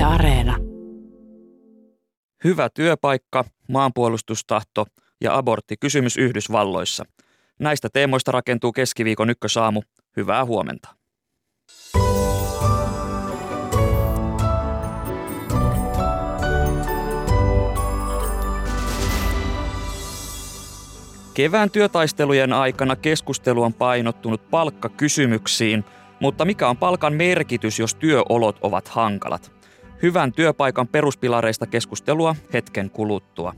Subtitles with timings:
[0.00, 0.56] Yle Areena.
[2.44, 4.86] Hyvä työpaikka, maanpuolustustahto
[5.20, 7.04] ja abortti kysymys Yhdysvalloissa.
[7.58, 9.82] Näistä teemoista rakentuu keskiviikon ykkösaamu.
[10.16, 10.88] Hyvää huomenta.
[21.34, 25.84] Kevään työtaistelujen aikana keskustelu on painottunut palkkakysymyksiin,
[26.20, 29.59] mutta mikä on palkan merkitys, jos työolot ovat hankalat?
[30.02, 33.54] Hyvän työpaikan peruspilareista keskustelua hetken kuluttua.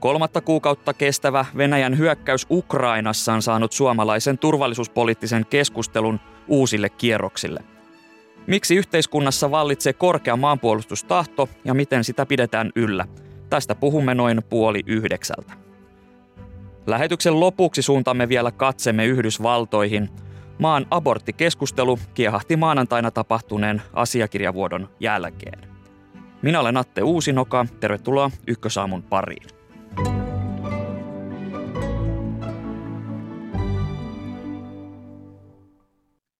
[0.00, 7.64] Kolmatta kuukautta kestävä Venäjän hyökkäys Ukrainassa on saanut suomalaisen turvallisuuspoliittisen keskustelun uusille kierroksille.
[8.46, 13.06] Miksi yhteiskunnassa vallitsee korkea maanpuolustustahto ja miten sitä pidetään yllä?
[13.50, 15.52] Tästä puhumme noin puoli yhdeksältä.
[16.86, 20.08] Lähetyksen lopuksi suuntamme vielä katsemme Yhdysvaltoihin.
[20.60, 25.58] Maan aborttikeskustelu kiehahti maanantaina tapahtuneen asiakirjavuodon jälkeen.
[26.42, 27.66] Minä olen Atte Uusinoka.
[27.80, 29.42] Tervetuloa Ykkösaamun pariin.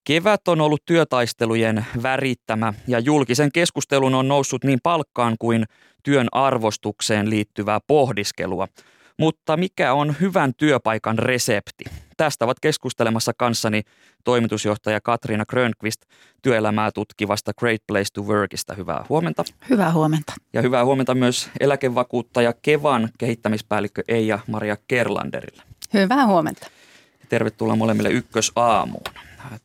[0.04, 5.64] Kevät on ollut työtaistelujen värittämä ja julkisen keskustelun on noussut niin palkkaan kuin
[6.02, 8.68] työn arvostukseen liittyvää pohdiskelua–
[9.20, 11.84] mutta mikä on hyvän työpaikan resepti?
[12.20, 13.82] Tästä ovat keskustelemassa kanssani
[14.24, 16.02] toimitusjohtaja Katriina Grönqvist
[16.42, 18.74] työelämää tutkivasta Great Place to Workista.
[18.74, 19.44] Hyvää huomenta.
[19.70, 20.32] Hyvää huomenta.
[20.52, 25.62] Ja hyvää huomenta myös eläkevakuuttaja Kevan kehittämispäällikkö Eija-Maria Kerlanderille.
[25.94, 26.66] Hyvää huomenta.
[27.28, 29.04] Tervetuloa molemmille ykkösaamuun.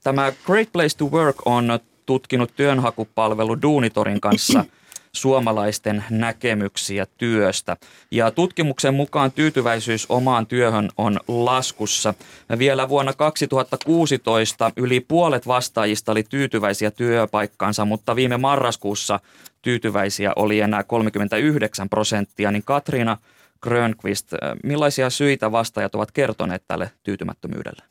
[0.04, 4.66] Tämä Great Place to Work on tutkinut työnhakupalvelu Duunitorin kanssa–
[5.16, 7.78] suomalaisten näkemyksiä työstä.
[8.12, 12.14] Ja tutkimuksen mukaan tyytyväisyys omaan työhön on laskussa.
[12.60, 19.20] Vielä vuonna 2016 yli puolet vastaajista oli tyytyväisiä työpaikkaansa, mutta viime marraskuussa
[19.62, 22.52] tyytyväisiä oli enää 39 prosenttia.
[22.52, 23.18] Niin Katriina
[23.62, 27.84] Grönqvist, millaisia syitä vastaajat ovat kertoneet tälle tyytymättömyydelle?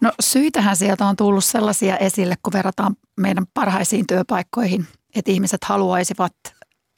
[0.00, 6.32] No syitähän sieltä on tullut sellaisia esille, kun verrataan meidän parhaisiin työpaikkoihin– että ihmiset haluaisivat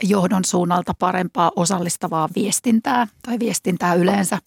[0.03, 4.38] johdon suunnalta parempaa osallistavaa viestintää tai viestintää yleensä.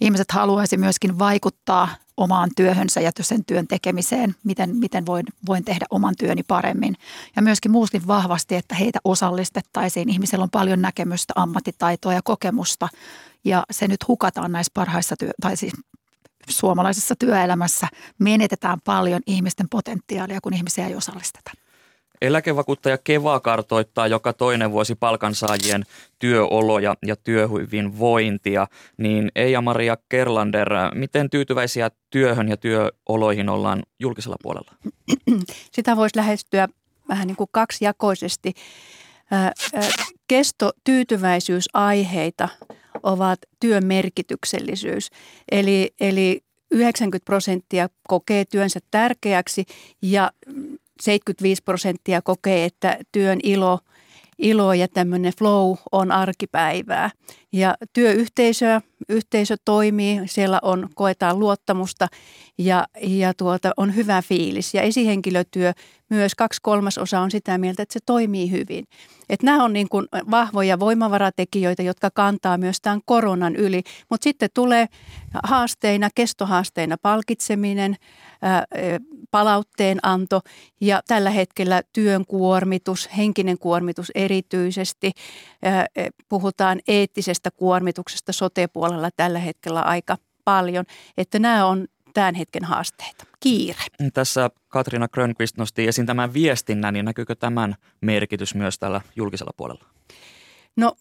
[0.00, 5.86] Ihmiset haluaisi myöskin vaikuttaa omaan työhönsä ja sen työn tekemiseen, miten, miten voin, voin tehdä
[5.90, 6.96] oman työni paremmin.
[7.36, 10.08] Ja myöskin muuskin vahvasti, että heitä osallistettaisiin.
[10.08, 12.88] Ihmisellä on paljon näkemystä, ammattitaitoa ja kokemusta
[13.44, 15.72] ja se nyt hukataan näissä parhaissa työ, tai siis
[16.48, 17.88] suomalaisessa työelämässä.
[18.18, 21.50] Menetetään paljon ihmisten potentiaalia, kun ihmisiä ei osallisteta.
[22.22, 25.84] Eläkevakuuttaja Keva kartoittaa joka toinen vuosi palkansaajien
[26.18, 28.66] työoloja ja työhyvinvointia.
[28.96, 34.72] Niin Eija-Maria Kerlander, miten tyytyväisiä työhön ja työoloihin ollaan julkisella puolella?
[35.76, 36.68] Sitä voisi lähestyä
[37.08, 38.54] vähän niin kuin kaksijakoisesti.
[40.28, 42.48] Kesto, tyytyväisyysaiheita
[43.02, 45.10] ovat työn merkityksellisyys.
[45.52, 46.40] Eli, eli
[46.70, 49.64] 90 prosenttia kokee työnsä tärkeäksi
[50.02, 50.30] ja
[51.02, 53.78] 75 prosenttia kokee, että työn ilo,
[54.38, 57.10] ilo ja tämmöinen flow on arkipäivää.
[57.52, 62.08] Ja työyhteisö yhteisö toimii, siellä on, koetaan luottamusta
[62.58, 64.74] ja, ja tuota, on hyvä fiilis.
[64.74, 65.72] Ja esihenkilötyö
[66.10, 68.84] myös kaksi kolmasosa on sitä mieltä, että se toimii hyvin.
[69.28, 73.82] Että nämä on niin kuin vahvoja voimavaratekijöitä, jotka kantaa myös tämän koronan yli.
[74.10, 74.86] Mutta sitten tulee
[75.44, 77.96] haasteina, kestohaasteina palkitseminen,
[79.30, 80.40] palautteen anto
[80.80, 85.12] ja tällä hetkellä työn kuormitus, henkinen kuormitus erityisesti.
[86.28, 90.84] Puhutaan eettisestä kuormituksesta sote-puolella tällä hetkellä aika paljon,
[91.16, 93.24] että nämä on tämän hetken haasteita.
[93.40, 93.84] Kiire.
[94.14, 99.84] Tässä Katriina Grönqvist nosti esiin tämän viestinnän, niin näkyykö tämän merkitys myös tällä julkisella puolella?
[100.76, 100.92] No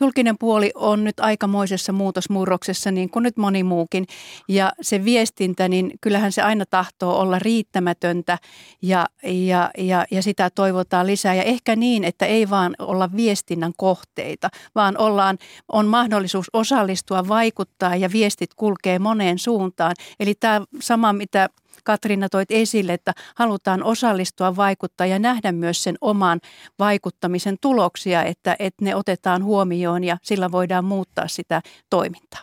[0.00, 4.06] julkinen puoli on nyt aikamoisessa muutosmurroksessa niin kuin nyt moni muukin
[4.48, 8.38] ja se viestintä, niin kyllähän se aina tahtoo olla riittämätöntä
[8.82, 13.72] ja, ja, ja, ja sitä toivotaan lisää ja ehkä niin, että ei vaan olla viestinnän
[13.76, 15.38] kohteita, vaan ollaan,
[15.72, 19.94] on mahdollisuus osallistua, vaikuttaa ja viestit kulkee moneen suuntaan.
[20.20, 21.48] Eli tämä sama, mitä
[21.84, 26.40] Katriina toit esille, että halutaan osallistua, vaikuttaa ja nähdä myös sen oman
[26.78, 32.40] vaikuttamisen tuloksia, että, että ne otetaan huomioon ja sillä voidaan muuttaa sitä toimintaa.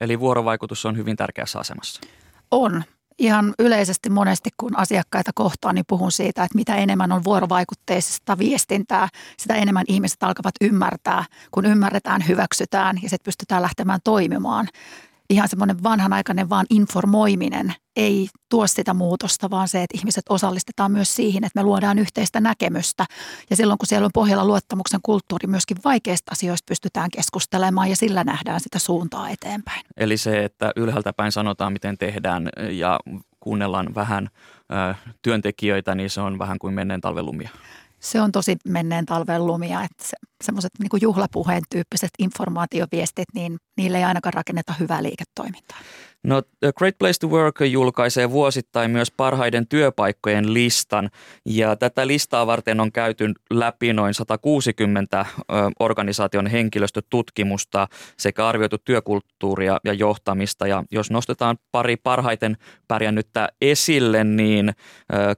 [0.00, 2.00] Eli vuorovaikutus on hyvin tärkeässä asemassa.
[2.50, 2.84] On.
[3.18, 9.08] Ihan yleisesti monesti, kun asiakkaita kohtaan, niin puhun siitä, että mitä enemmän on vuorovaikutteisesta viestintää,
[9.38, 11.24] sitä enemmän ihmiset alkavat ymmärtää.
[11.50, 14.68] Kun ymmärretään, hyväksytään ja sitten pystytään lähtemään toimimaan
[15.32, 21.16] ihan semmoinen vanhanaikainen vaan informoiminen ei tuo sitä muutosta, vaan se, että ihmiset osallistetaan myös
[21.16, 23.06] siihen, että me luodaan yhteistä näkemystä.
[23.50, 28.24] Ja silloin, kun siellä on pohjalla luottamuksen kulttuuri, myöskin vaikeista asioista pystytään keskustelemaan ja sillä
[28.24, 29.82] nähdään sitä suuntaa eteenpäin.
[29.96, 33.00] Eli se, että ylhäältä päin sanotaan, miten tehdään ja
[33.40, 34.28] kuunnellaan vähän
[34.90, 37.50] ö, työntekijöitä, niin se on vähän kuin menneen talven lumia.
[38.02, 43.98] Se on tosi menneen talven lumia, että se, semmoiset niin juhlapuheen tyyppiset informaatioviestit, niin niille
[43.98, 45.78] ei ainakaan rakenneta hyvää liiketoimintaa.
[46.24, 46.42] No
[46.76, 51.10] Great Place to Work julkaisee vuosittain myös parhaiden työpaikkojen listan.
[51.46, 55.26] Ja tätä listaa varten on käyty läpi noin 160
[55.80, 57.88] organisaation henkilöstötutkimusta
[58.18, 60.66] sekä arvioitu työkulttuuria ja johtamista.
[60.66, 62.56] Ja jos nostetaan pari parhaiten
[62.88, 64.72] pärjännyttä esille, niin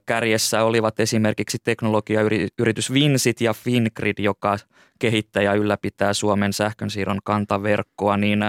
[0.05, 4.57] kärjessä olivat esimerkiksi teknologiayritys Vinsit ja Fingrid, joka
[4.99, 8.39] kehittää ja ylläpitää Suomen sähkönsiirron kantaverkkoa, niin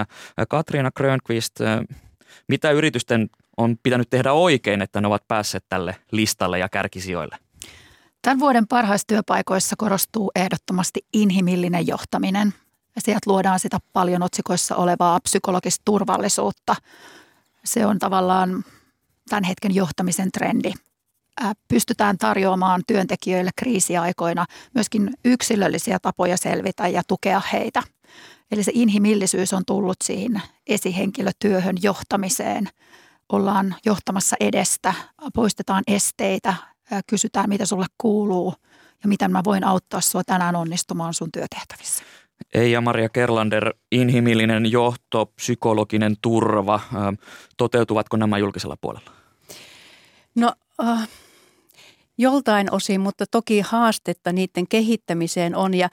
[0.48, 1.54] Katriina Grönqvist,
[2.48, 7.36] mitä yritysten on pitänyt tehdä oikein, että ne ovat päässeet tälle listalle ja kärkisijoille?
[8.22, 12.54] Tämän vuoden parhaissa työpaikoissa korostuu ehdottomasti inhimillinen johtaminen.
[12.96, 16.76] Ja sieltä luodaan sitä paljon otsikoissa olevaa psykologista turvallisuutta.
[17.64, 18.64] Se on tavallaan
[19.28, 20.72] tämän hetken johtamisen trendi.
[21.68, 27.82] Pystytään tarjoamaan työntekijöille kriisiaikoina myöskin yksilöllisiä tapoja selvitä ja tukea heitä–
[28.50, 32.68] Eli se inhimillisyys on tullut siihen esihenkilötyöhön johtamiseen.
[33.32, 34.94] Ollaan johtamassa edestä,
[35.34, 36.54] poistetaan esteitä,
[37.06, 38.54] kysytään mitä sulle kuuluu
[39.02, 42.04] ja miten mä voin auttaa sua tänään onnistumaan sun työtehtävissä.
[42.54, 46.80] Eija-Maria Kerlander, inhimillinen johto, psykologinen turva,
[47.56, 49.10] toteutuvatko nämä julkisella puolella?
[50.34, 50.52] No
[50.84, 51.08] äh,
[52.18, 55.88] joltain osin, mutta toki haastetta niiden kehittämiseen on ja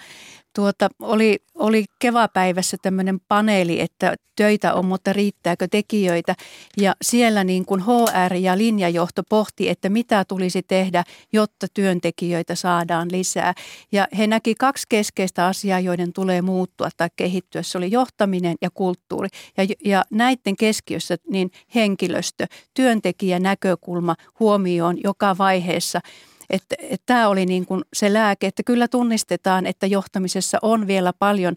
[0.56, 6.36] tuota, oli, oli keväpäivässä tämmöinen paneeli, että töitä on, mutta riittääkö tekijöitä.
[6.78, 11.04] Ja siellä niin kuin HR ja linjajohto pohti, että mitä tulisi tehdä,
[11.34, 13.54] jotta työntekijöitä saadaan lisää.
[13.92, 17.64] Ja he näki kaksi keskeistä asiaa, joiden tulee muuttua tai kehittyä.
[17.64, 19.30] Se oli johtaminen ja kulttuuri.
[19.58, 26.00] Ja, ja näiden keskiössä niin henkilöstö, työntekijän näkökulma huomioon joka vaiheessa–
[26.50, 31.14] että, että tämä oli niin kuin se lääke, että kyllä tunnistetaan, että johtamisessa on vielä
[31.20, 31.56] paljon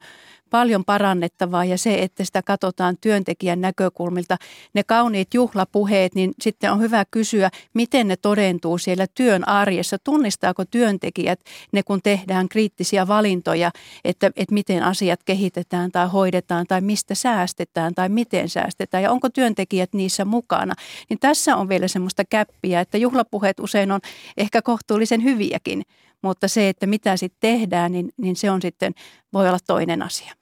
[0.50, 4.36] paljon parannettavaa ja se, että sitä katsotaan työntekijän näkökulmilta.
[4.74, 9.96] Ne kauniit juhlapuheet, niin sitten on hyvä kysyä, miten ne todentuu siellä työn arjessa.
[10.04, 11.40] Tunnistaako työntekijät
[11.72, 13.70] ne, kun tehdään kriittisiä valintoja,
[14.04, 19.28] että, että miten asiat kehitetään tai hoidetaan tai mistä säästetään tai miten säästetään ja onko
[19.30, 20.74] työntekijät niissä mukana.
[21.08, 24.00] Niin tässä on vielä semmoista käppiä, että juhlapuheet usein on
[24.36, 25.82] ehkä kohtuullisen hyviäkin,
[26.22, 28.94] mutta se, että mitä sitten tehdään, niin, niin se on sitten,
[29.32, 30.32] voi olla toinen asia.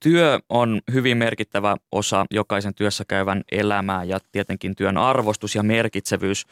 [0.00, 6.46] Työ on hyvin merkittävä osa jokaisen työssä käyvän elämää ja tietenkin työn arvostus ja merkitsevyys,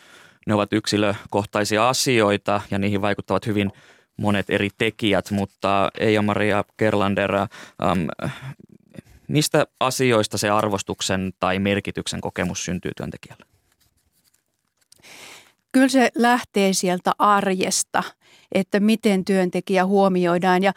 [0.47, 3.73] ne ovat yksilökohtaisia asioita ja niihin vaikuttavat hyvin
[4.17, 7.49] monet eri tekijät, mutta Eija-Maria Kerlander, ähm,
[9.29, 13.45] mistä asioista se arvostuksen tai merkityksen kokemus syntyy työntekijälle?
[15.73, 18.03] Kyllä se lähtee sieltä arjesta,
[18.55, 20.63] että miten työntekijä huomioidaan.
[20.63, 20.73] Ja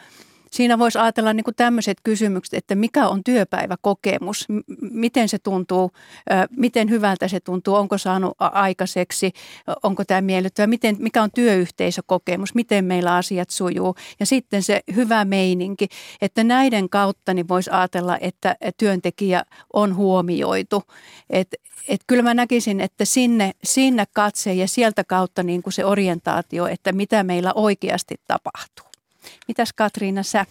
[0.50, 4.46] Siinä voisi ajatella niin kuin tämmöiset kysymykset, että mikä on työpäiväkokemus,
[4.80, 5.90] miten se tuntuu,
[6.50, 9.32] miten hyvältä se tuntuu, onko saanut aikaiseksi,
[9.82, 13.94] onko tämä miellyttävä, miten, mikä on työyhteisökokemus, miten meillä asiat sujuu?
[14.20, 15.88] Ja sitten se hyvä meininki,
[16.20, 19.42] että näiden kautta niin voisi ajatella, että työntekijä
[19.72, 20.82] on huomioitu.
[21.30, 21.48] Et,
[21.88, 26.66] et kyllä mä näkisin, että sinne, sinne katse ja sieltä kautta niin kuin se orientaatio,
[26.66, 28.86] että mitä meillä oikeasti tapahtuu.
[29.48, 30.46] Mitäs Katriina sä?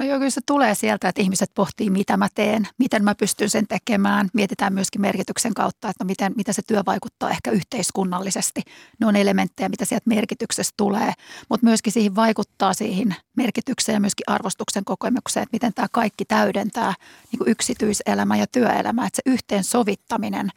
[0.00, 3.50] No joo, kyllä se tulee sieltä, että ihmiset pohtii, mitä mä teen, miten mä pystyn
[3.50, 4.28] sen tekemään.
[4.32, 8.62] Mietitään myöskin merkityksen kautta, että miten, mitä se työ vaikuttaa ehkä yhteiskunnallisesti.
[9.00, 11.12] Ne on elementtejä, mitä sieltä merkityksestä tulee,
[11.48, 16.94] mutta myöskin siihen vaikuttaa siihen merkitykseen ja myöskin arvostuksen kokemukseen, että miten tämä kaikki täydentää
[17.32, 19.06] niin yksityiselämä ja työelämä.
[19.06, 20.50] Että se yhteensovittaminen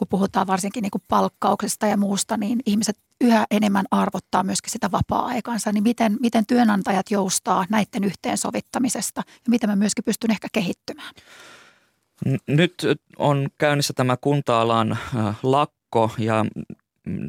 [0.00, 4.90] kun puhutaan varsinkin niin kuin palkkauksesta ja muusta, niin ihmiset yhä enemmän arvottaa myöskin sitä
[4.90, 5.72] vapaa-aikansa.
[5.72, 11.14] Niin miten, miten työnantajat joustaa näiden yhteensovittamisesta ja miten mä myöskin pystyn ehkä kehittymään?
[12.46, 12.74] Nyt
[13.18, 14.98] on käynnissä tämä kunta-alan
[15.42, 16.44] lakko ja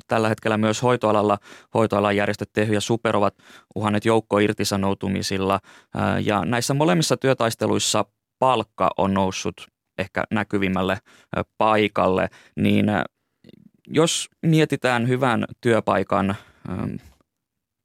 [0.08, 1.38] tällä hetkellä myös hoitoalalla
[1.74, 3.36] hoitoalan järjestöt Tehy ja Super ovat
[3.76, 5.60] uhanneet joukko irtisanoutumisilla
[6.24, 8.06] ja näissä molemmissa työtaisteluissa
[8.40, 9.71] palkka on noussut
[10.02, 10.98] ehkä näkyvimmälle
[11.58, 12.86] paikalle, niin
[13.88, 16.36] jos mietitään hyvän työpaikan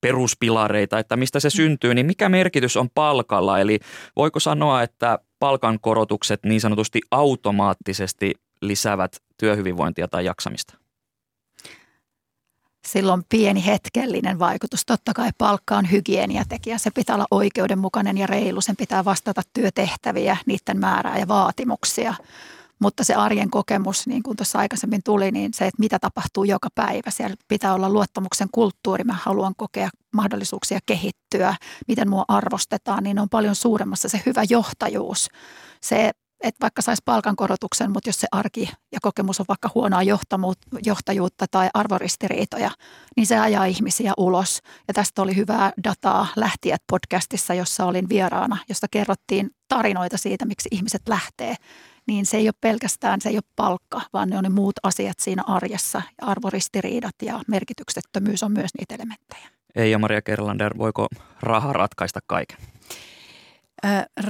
[0.00, 3.60] peruspilareita, että mistä se syntyy, niin mikä merkitys on palkalla?
[3.60, 3.78] Eli
[4.16, 10.85] voiko sanoa, että palkankorotukset niin sanotusti automaattisesti lisäävät työhyvinvointia tai jaksamista?
[12.86, 14.86] Silloin pieni hetkellinen vaikutus.
[14.86, 16.78] Totta kai palkka on hygieniatekijä.
[16.78, 18.60] Se pitää olla oikeudenmukainen ja reilu.
[18.60, 22.14] Sen pitää vastata työtehtäviä, niiden määrää ja vaatimuksia.
[22.78, 26.68] Mutta se arjen kokemus, niin kuin tuossa aikaisemmin tuli, niin se, että mitä tapahtuu joka
[26.74, 27.10] päivä.
[27.10, 29.04] Siellä pitää olla luottamuksen kulttuuri.
[29.04, 31.54] Mä haluan kokea mahdollisuuksia kehittyä,
[31.88, 35.28] miten mua arvostetaan, niin on paljon suuremmassa se hyvä johtajuus.
[35.80, 36.12] Se,
[36.48, 40.00] että vaikka saisi palkankorotuksen, mutta jos se arki ja kokemus on vaikka huonoa
[40.84, 42.70] johtajuutta tai arvoristiriitoja,
[43.16, 44.60] niin se ajaa ihmisiä ulos.
[44.88, 50.68] Ja tästä oli hyvää dataa Lähtijät podcastissa, jossa olin vieraana, josta kerrottiin tarinoita siitä, miksi
[50.72, 51.56] ihmiset lähtee
[52.06, 55.18] niin se ei ole pelkästään, se ei ole palkka, vaan ne on ne muut asiat
[55.20, 56.02] siinä arjessa.
[56.20, 59.48] Ja arvoristiriidat ja merkityksettömyys on myös niitä elementtejä.
[59.74, 61.06] Ei ja Maria Kerlander, voiko
[61.40, 62.58] raha ratkaista kaiken?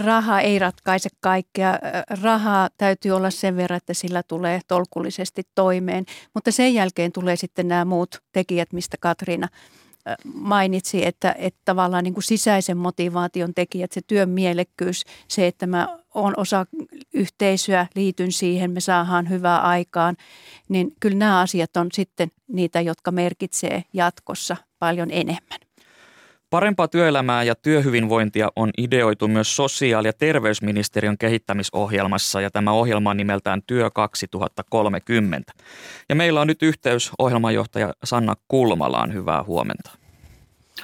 [0.04, 1.78] Raha ei ratkaise kaikkea.
[2.22, 7.68] Rahaa täytyy olla sen verran, että sillä tulee tolkullisesti toimeen, mutta sen jälkeen tulee sitten
[7.68, 9.48] nämä muut tekijät, mistä Katriina
[10.34, 15.98] mainitsi, että, että tavallaan niin kuin sisäisen motivaation tekijät, se työn mielekkyys, se, että mä
[16.14, 16.66] oon osa
[17.14, 20.16] yhteisöä, liityn siihen, me saadaan hyvää aikaan,
[20.68, 25.65] niin kyllä nämä asiat on sitten niitä, jotka merkitsee jatkossa paljon enemmän.
[26.56, 33.16] Parempaa työelämää ja työhyvinvointia on ideoitu myös sosiaali- ja terveysministeriön kehittämisohjelmassa ja tämä ohjelma on
[33.16, 35.52] nimeltään Työ 2030.
[36.08, 39.12] Ja meillä on nyt yhteys ohjelmanjohtaja Sanna Kulmalaan.
[39.14, 39.90] Hyvää huomenta.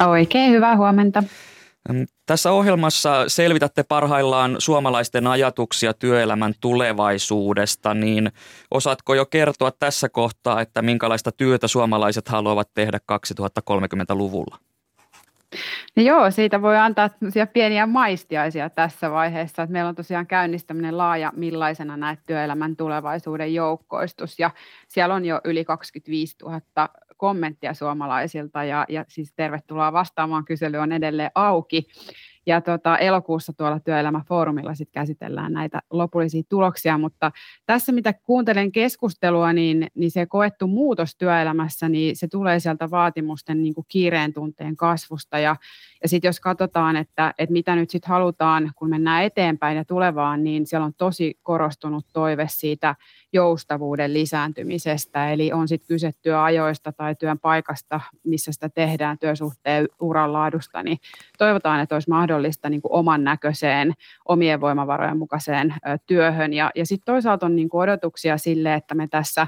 [0.07, 1.23] Oikein hyvää huomenta.
[2.27, 8.33] Tässä ohjelmassa selvitätte parhaillaan suomalaisten ajatuksia työelämän tulevaisuudesta, niin
[8.71, 14.72] osaatko jo kertoa tässä kohtaa, että minkälaista työtä suomalaiset haluavat tehdä 2030-luvulla?
[15.97, 17.11] No joo, siitä voi antaa
[17.53, 19.63] pieniä maistiaisia tässä vaiheessa.
[19.63, 24.39] Että meillä on tosiaan käynnistäminen laaja, millaisena näet työelämän tulevaisuuden joukkoistus.
[24.39, 24.51] Ja
[24.89, 26.61] siellä on jo yli 25 000
[27.17, 30.45] kommenttia suomalaisilta ja, ja siis tervetuloa vastaamaan.
[30.45, 31.87] Kysely on edelleen auki.
[32.47, 37.33] Ja tota, elokuussa tuolla työelämäfoorumilla sit käsitellään näitä lopullisia tuloksia, mutta
[37.67, 43.63] tässä mitä kuuntelen keskustelua, niin, niin se koettu muutos työelämässä, niin se tulee sieltä vaatimusten
[43.63, 45.39] niin kuin kiireen tunteen kasvusta.
[45.39, 45.57] Ja,
[46.03, 50.45] ja sitten jos katsotaan, että, että mitä nyt sitten halutaan, kun mennään eteenpäin ja tulevaan,
[50.45, 52.95] niin siellä on tosi korostunut toive siitä
[53.33, 55.33] joustavuuden lisääntymisestä.
[55.33, 60.99] Eli on sitten kyse työajoista tai työn paikasta, missä sitä tehdään, työsuhteen uran laadusta, niin
[61.39, 63.93] toivotaan, että olisi mahdollista niin kuin oman näköiseen,
[64.29, 65.75] omien voimavarojen mukaiseen
[66.07, 66.53] työhön.
[66.53, 69.47] Ja, ja sitten toisaalta on niin kuin odotuksia sille, että me tässä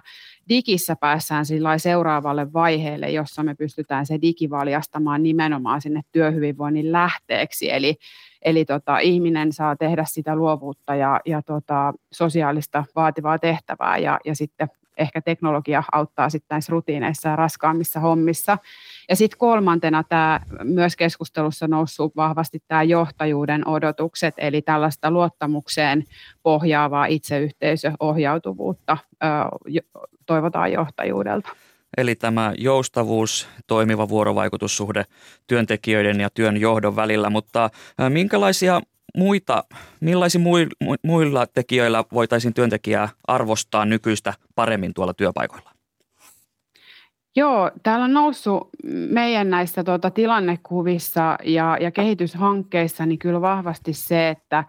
[0.48, 1.44] digissä päässään
[1.76, 7.72] seuraavalle vaiheelle, jossa me pystytään se digi valjastamaan nimenomaan sinne työhyvinvoinnin lähteeksi.
[7.72, 7.96] Eli,
[8.42, 14.34] eli tota, ihminen saa tehdä sitä luovuutta ja, ja tota, sosiaalista vaativaa tehtävää ja, ja
[14.34, 18.58] sitten ehkä teknologia auttaa sitten näissä rutiineissa ja raskaammissa hommissa.
[19.08, 26.04] Ja sitten kolmantena tämä myös keskustelussa noussut vahvasti tämä johtajuuden odotukset, eli tällaista luottamukseen
[26.42, 28.96] pohjaavaa itseyhteisöohjautuvuutta
[30.26, 31.48] toivotaan johtajuudelta.
[31.96, 35.04] Eli tämä joustavuus, toimiva vuorovaikutussuhde
[35.46, 37.70] työntekijöiden ja työn johdon välillä, mutta
[38.08, 38.80] minkälaisia
[39.16, 39.64] muita,
[40.00, 40.40] millaisia
[41.02, 45.70] muilla tekijöillä voitaisiin työntekijää arvostaa nykyistä paremmin tuolla työpaikoilla?
[47.36, 48.68] Joo, täällä on noussut
[49.10, 54.64] meidän näissä tuota, tilannekuvissa ja, ja kehityshankkeissa niin kyllä vahvasti se, että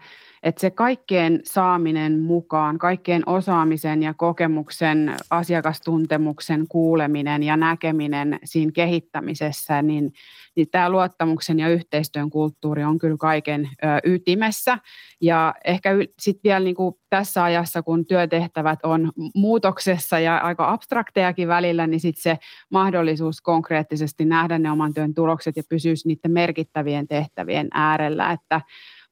[0.46, 9.82] että se kaikkeen saaminen mukaan, kaikkeen osaamisen ja kokemuksen, asiakastuntemuksen kuuleminen ja näkeminen siinä kehittämisessä,
[9.82, 10.12] niin,
[10.56, 14.78] niin tämä luottamuksen ja yhteistyön kulttuuri on kyllä kaiken ö, ytimessä.
[15.20, 21.48] Ja ehkä sitten vielä niin kuin tässä ajassa, kun työtehtävät on muutoksessa ja aika abstraktejakin
[21.48, 22.38] välillä, niin sitten se
[22.70, 28.60] mahdollisuus konkreettisesti nähdä ne oman työn tulokset ja pysyä niiden merkittävien tehtävien äärellä, että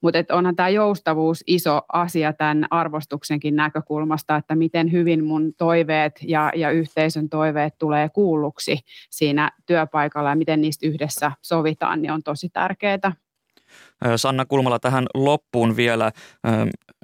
[0.05, 6.53] mutta onhan tämä joustavuus iso asia tämän arvostuksenkin näkökulmasta, että miten hyvin mun toiveet ja,
[6.55, 8.79] ja yhteisön toiveet tulee kuulluksi
[9.11, 13.13] siinä työpaikalla ja miten niistä yhdessä sovitaan, niin on tosi tärkeää.
[14.17, 16.13] Sanna Kulmala tähän loppuun vielä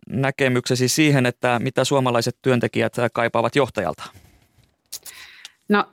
[0.09, 4.03] näkemyksesi siihen, että mitä suomalaiset työntekijät kaipaavat johtajalta?
[5.69, 5.85] No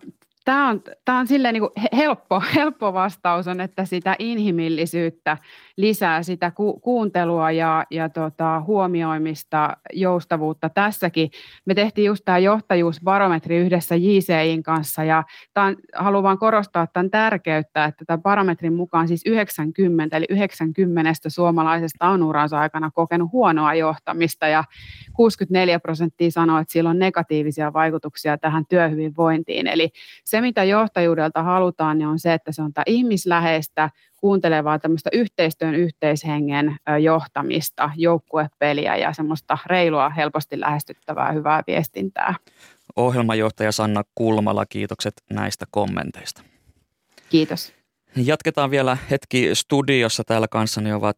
[0.48, 5.38] tämä on, tämä on silleen niin kuin helppo, helppo vastaus on, että sitä inhimillisyyttä
[5.78, 11.32] lisää sitä ku, kuuntelua ja, ja tota, huomioimista, joustavuutta tässäkin.
[11.66, 15.24] Me tehtiin just tämä johtajuusbarometri yhdessä JCIin kanssa ja
[15.54, 22.08] tämän, haluan vain korostaa tämän tärkeyttä, että tämän barometrin mukaan siis 90, eli 90 suomalaisesta
[22.10, 24.64] on uransa aikana kokenut huonoa johtamista ja
[25.14, 29.68] 64 prosenttia sanoo, että sillä on negatiivisia vaikutuksia tähän työhyvinvointiin.
[29.68, 29.90] Eli
[30.24, 35.76] se, mitä johtajuudelta halutaan, niin on se, että se on tämä ihmisläheistä, kuuntelevaa tämmöistä yhteistyön
[35.76, 42.36] yhteishengen johtamista, joukkuepeliä ja semmoista reilua, helposti lähestyttävää, hyvää viestintää.
[42.96, 46.42] Ohjelmajohtaja Sanna Kulmala, kiitokset näistä kommenteista.
[47.30, 47.74] Kiitos.
[48.16, 50.24] Jatketaan vielä hetki studiossa.
[50.24, 51.18] Täällä kanssani ovat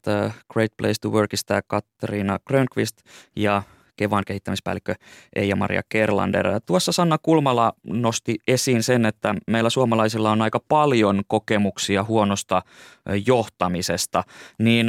[0.53, 2.97] Great Place to Workista Katriina Grönqvist
[3.35, 3.63] ja
[3.99, 4.95] Kevan kehittämispäällikkö
[5.35, 6.61] Eija-Maria Kerlander.
[6.65, 12.61] Tuossa Sanna Kulmala nosti esiin sen, että meillä suomalaisilla on aika paljon kokemuksia huonosta
[13.25, 14.23] johtamisesta.
[14.59, 14.87] Niin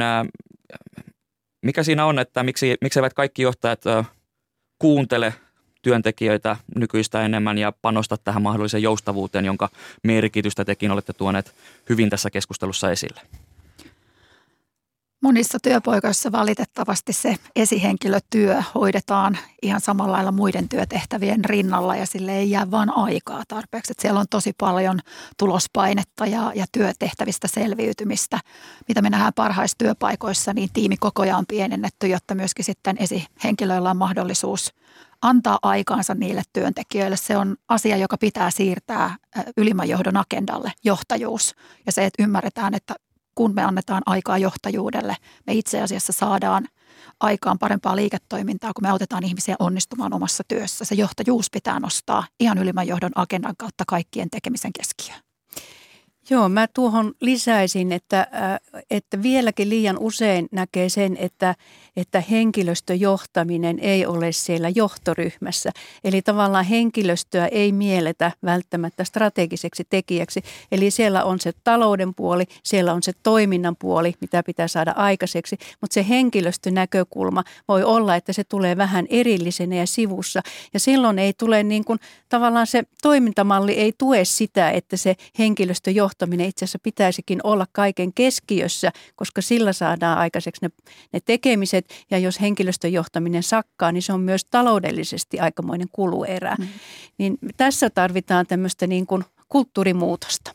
[1.65, 3.83] mikä siinä on, että miksi, miksi eivät kaikki johtajat
[4.79, 5.33] kuuntele
[5.81, 9.69] työntekijöitä nykyistä enemmän ja panosta tähän mahdolliseen joustavuuteen, jonka
[10.03, 11.55] merkitystä tekin olette tuoneet
[11.89, 13.21] hyvin tässä keskustelussa esille?
[15.21, 22.51] Monissa työpaikoissa valitettavasti se esihenkilötyö hoidetaan ihan samalla lailla muiden työtehtävien rinnalla ja sille ei
[22.51, 23.91] jää vaan aikaa tarpeeksi.
[23.91, 24.99] Että siellä on tosi paljon
[25.37, 28.39] tulospainetta ja, ja työtehtävistä selviytymistä.
[28.87, 34.73] Mitä me nähdään parhaissa työpaikoissa, niin tiimikokoja on pienennetty, jotta myöskin sitten esihenkilöillä on mahdollisuus
[35.21, 37.17] antaa aikaansa niille työntekijöille.
[37.17, 39.15] Se on asia, joka pitää siirtää
[39.57, 41.55] ylimmän johdon agendalle, johtajuus.
[41.85, 42.95] Ja se, että ymmärretään, että
[43.41, 45.15] kun me annetaan aikaa johtajuudelle,
[45.47, 46.67] me itse asiassa saadaan
[47.19, 50.85] aikaan parempaa liiketoimintaa, kun me autetaan ihmisiä onnistumaan omassa työssä.
[50.85, 55.30] Se johtajuus pitää nostaa ihan ylimmän johdon agendan kautta kaikkien tekemisen keskiöön.
[56.29, 61.55] Joo, mä tuohon lisäisin, että, äh, että vieläkin liian usein näkee sen, että,
[61.95, 65.71] että henkilöstöjohtaminen ei ole siellä johtoryhmässä.
[66.03, 70.41] Eli tavallaan henkilöstöä ei mielletä välttämättä strategiseksi tekijäksi.
[70.71, 75.57] Eli siellä on se talouden puoli, siellä on se toiminnan puoli, mitä pitää saada aikaiseksi.
[75.81, 80.41] Mutta se henkilöstönäkökulma voi olla, että se tulee vähän erillisenä ja sivussa.
[80.73, 81.99] Ja silloin ei tule niin kuin,
[82.29, 88.13] tavallaan se toimintamalli ei tue sitä, että se henkilöstöjohtaminen johtaminen itse asiassa pitäisikin olla kaiken
[88.13, 90.69] keskiössä, koska sillä saadaan aikaiseksi ne,
[91.13, 91.85] ne tekemiset.
[92.11, 96.55] Ja jos henkilöstön johtaminen sakkaa, niin se on myös taloudellisesti aikamoinen kuluerä.
[96.59, 96.67] Mm.
[97.17, 100.51] Niin tässä tarvitaan tämmöistä niin kuin kulttuurimuutosta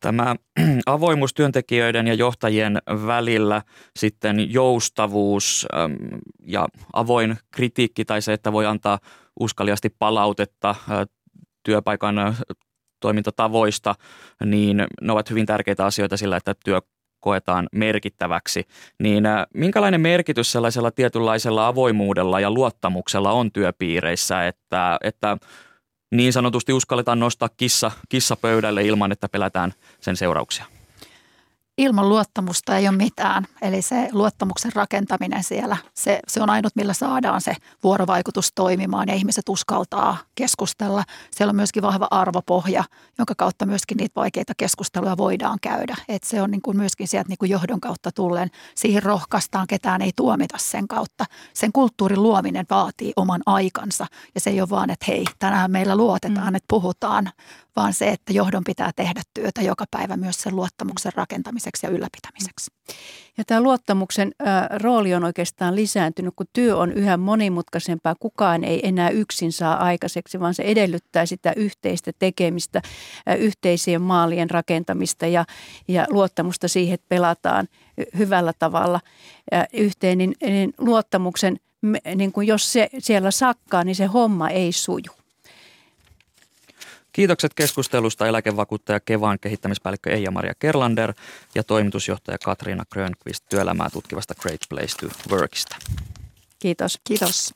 [0.00, 0.36] tämä
[0.86, 3.62] avoimuus työntekijöiden ja johtajien välillä,
[3.96, 5.66] sitten joustavuus
[6.46, 8.98] ja avoin kritiikki tai se, että voi antaa
[9.40, 10.74] uskaliasti palautetta
[11.62, 12.16] työpaikan
[13.00, 13.94] toimintatavoista,
[14.44, 16.80] niin ne ovat hyvin tärkeitä asioita sillä, että työ
[17.20, 18.64] koetaan merkittäväksi,
[18.98, 25.36] niin äh, minkälainen merkitys sellaisella tietynlaisella avoimuudella ja luottamuksella on työpiireissä, että, että
[26.14, 30.77] niin sanotusti uskalletaan nostaa kissa, kissa pöydälle ilman, että pelätään sen seurauksia?
[31.78, 33.44] Ilman luottamusta ei ole mitään.
[33.62, 39.14] Eli se luottamuksen rakentaminen siellä, se, se on ainut, millä saadaan se vuorovaikutus toimimaan ja
[39.14, 41.04] ihmiset uskaltaa keskustella.
[41.30, 42.84] Siellä on myöskin vahva arvopohja,
[43.18, 45.96] jonka kautta myöskin niitä vaikeita keskusteluja voidaan käydä.
[46.08, 48.50] Et se on niin kuin myöskin sieltä niin kuin johdon kautta tulleen.
[48.74, 51.24] Siihen rohkaistaan, ketään ei tuomita sen kautta.
[51.54, 55.96] Sen kulttuurin luominen vaatii oman aikansa ja se ei ole vaan, että hei, tänään meillä
[55.96, 56.54] luotetaan, mm.
[56.54, 57.30] että puhutaan,
[57.78, 62.70] vaan se, että johdon pitää tehdä työtä joka päivä myös sen luottamuksen rakentamiseksi ja ylläpitämiseksi.
[63.38, 64.44] Ja tämä luottamuksen ä,
[64.78, 68.14] rooli on oikeastaan lisääntynyt, kun työ on yhä monimutkaisempaa.
[68.20, 72.82] Kukaan ei enää yksin saa aikaiseksi, vaan se edellyttää sitä yhteistä tekemistä,
[73.28, 75.44] ä, yhteisien maalien rakentamista ja,
[75.88, 77.68] ja luottamusta siihen, että pelataan
[78.18, 79.00] hyvällä tavalla
[79.54, 80.18] ä, yhteen.
[80.18, 81.56] Niin, niin luottamuksen,
[82.14, 85.17] niin kun jos se siellä sakkaa, niin se homma ei suju.
[87.18, 91.14] Kiitokset keskustelusta eläkevakuuttaja Kevan kehittämispäällikkö Eija-Maria Kerlander
[91.54, 95.76] ja toimitusjohtaja Katriina Grönqvist työelämää tutkivasta Great Place to Workista.
[96.58, 97.00] Kiitos.
[97.04, 97.54] Kiitos.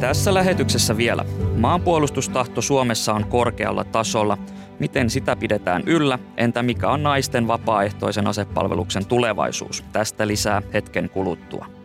[0.00, 1.24] Tässä lähetyksessä vielä.
[1.56, 4.38] Maanpuolustustahto Suomessa on korkealla tasolla.
[4.80, 6.18] Miten sitä pidetään yllä?
[6.36, 9.84] Entä mikä on naisten vapaaehtoisen asepalveluksen tulevaisuus?
[9.92, 11.81] Tästä lisää hetken kuluttua.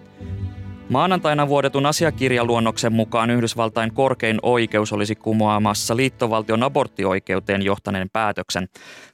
[0.90, 8.70] Maanantaina vuodetun asiakirjaluonnoksen mukaan Yhdysvaltain korkein oikeus olisi kumoamassa liittovaltion aborttioikeuteen johtaneen päätöksen.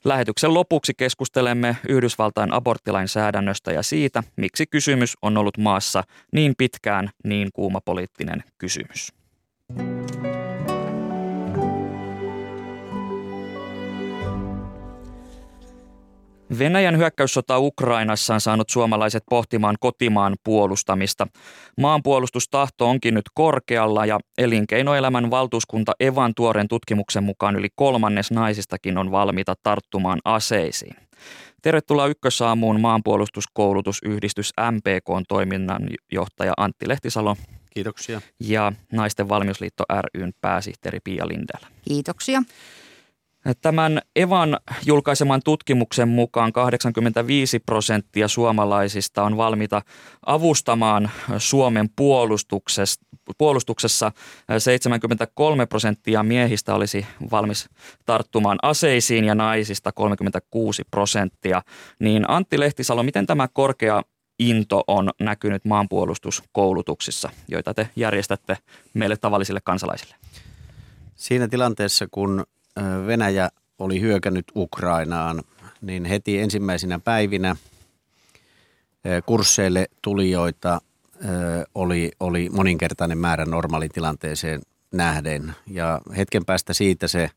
[0.05, 7.49] Lähetyksen lopuksi keskustelemme Yhdysvaltain aborttilainsäädännöstä ja siitä, miksi kysymys on ollut maassa niin pitkään niin
[7.53, 9.22] kuuma poliittinen kysymys.
[16.59, 21.27] Venäjän hyökkäyssota Ukrainassa on saanut suomalaiset pohtimaan kotimaan puolustamista.
[21.77, 29.11] Maanpuolustustahto onkin nyt korkealla ja elinkeinoelämän valtuuskunta Evan tuoren tutkimuksen mukaan yli kolmannes naisistakin on
[29.11, 30.95] valmiita tarttumaan aseisiin.
[31.61, 37.35] Tervetuloa Ykkösaamuun maanpuolustuskoulutusyhdistys MPK toiminnan johtaja Antti Lehtisalo.
[37.73, 38.21] Kiitoksia.
[38.39, 39.83] Ja Naisten valmiusliitto
[40.15, 41.67] ryn pääsihteeri Pia Lindellä.
[41.87, 42.43] Kiitoksia.
[43.61, 49.81] Tämän Evan julkaiseman tutkimuksen mukaan 85 prosenttia suomalaisista on valmiita
[50.25, 51.89] avustamaan Suomen
[53.37, 54.11] puolustuksessa.
[54.57, 57.69] 73 prosenttia miehistä olisi valmis
[58.05, 61.61] tarttumaan aseisiin ja naisista 36 prosenttia.
[61.99, 64.01] Niin Antti Lehtisalo, miten tämä korkea
[64.39, 68.57] into on näkynyt maanpuolustuskoulutuksissa, joita te järjestätte
[68.93, 70.15] meille tavallisille kansalaisille?
[71.15, 72.43] Siinä tilanteessa, kun
[73.07, 75.43] Venäjä oli hyökännyt Ukrainaan,
[75.81, 77.55] niin heti ensimmäisinä päivinä
[79.25, 80.81] kursseille tulijoita
[81.75, 84.61] oli, oli moninkertainen määrä normaalitilanteeseen
[84.93, 85.55] nähden.
[85.67, 87.29] Ja hetken päästä siitä se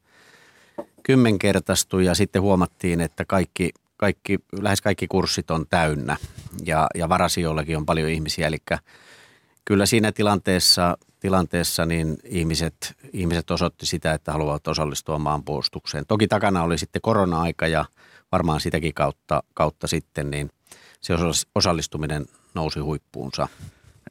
[1.02, 6.16] kymmenkertaistui ja sitten huomattiin, että kaikki, kaikki, lähes kaikki kurssit on täynnä
[6.64, 8.46] ja, ja varasijoillakin on paljon ihmisiä.
[8.46, 8.58] Eli
[9.64, 16.04] kyllä siinä tilanteessa tilanteessa niin ihmiset, ihmiset osoitti sitä, että haluavat osallistua maanpuolustukseen.
[16.08, 17.84] Toki takana oli sitten korona-aika ja
[18.32, 20.50] varmaan sitäkin kautta, kautta sitten niin
[21.00, 21.14] se
[21.54, 23.48] osallistuminen nousi huippuunsa.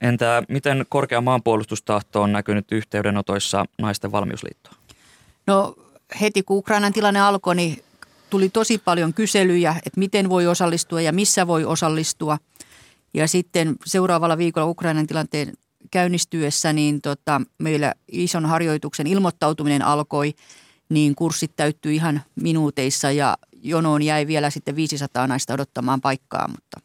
[0.01, 4.75] Entä miten korkea maanpuolustustahto on näkynyt yhteydenotoissa naisten valmiusliittoon?
[5.47, 5.75] No
[6.21, 7.83] heti kun Ukrainan tilanne alkoi, niin
[8.29, 12.37] tuli tosi paljon kyselyjä, että miten voi osallistua ja missä voi osallistua.
[13.13, 15.53] Ja sitten seuraavalla viikolla Ukrainan tilanteen
[15.95, 20.33] käynnistyessä niin tota, meillä ison harjoituksen ilmoittautuminen alkoi,
[20.89, 26.47] niin kurssit täyttyi ihan minuuteissa ja jonoon jäi vielä sitten 500 naista odottamaan paikkaa.
[26.47, 26.79] Mutta,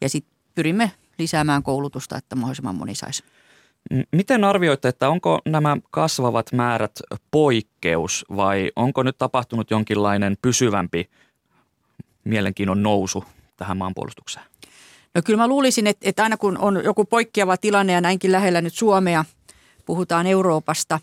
[0.00, 3.24] ja sitten pyrimme lisäämään koulutusta, että mahdollisimman moni saisi.
[4.12, 6.92] Miten arvioitte, että onko nämä kasvavat määrät
[7.30, 11.10] poikkeus vai onko nyt tapahtunut jonkinlainen pysyvämpi
[12.24, 13.24] mielenkiinnon nousu
[13.56, 14.46] tähän maanpuolustukseen?
[15.14, 18.60] No kyllä mä luulisin, että, että aina kun on joku poikkeava tilanne ja näinkin lähellä
[18.60, 19.24] nyt Suomea,
[19.86, 21.00] puhutaan Euroopasta,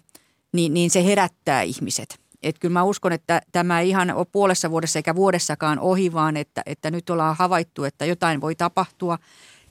[0.53, 2.19] niin, niin se herättää ihmiset.
[2.43, 6.37] Et kyllä mä uskon, että tämä ei ihan ole puolessa vuodessa eikä vuodessakaan ohi, vaan
[6.37, 9.17] että, että nyt ollaan havaittu, että jotain voi tapahtua.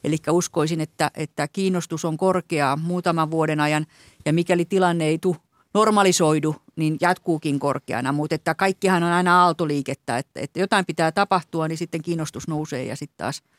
[0.04, 3.86] Eli uskoisin, että, että kiinnostus on korkeaa muutaman vuoden ajan
[4.24, 5.36] ja mikäli tilanne ei tule
[5.74, 8.12] normalisoidu, niin jatkuukin korkeana.
[8.12, 12.84] Mutta että kaikkihan on aina aaltoliikettä, että, että jotain pitää tapahtua, niin sitten kiinnostus nousee
[12.84, 13.42] ja sitten taas–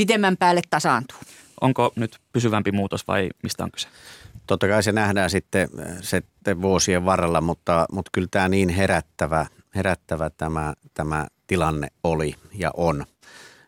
[0.00, 1.18] pidemmän päälle tasaantuu.
[1.60, 3.88] Onko nyt pysyvämpi muutos vai mistä on kyse?
[4.46, 5.68] Totta kai se nähdään sitten,
[6.00, 12.70] sitten vuosien varrella, mutta, mutta kyllä tämä niin herättävä, herättävä tämä, tämä tilanne oli ja
[12.76, 13.06] on.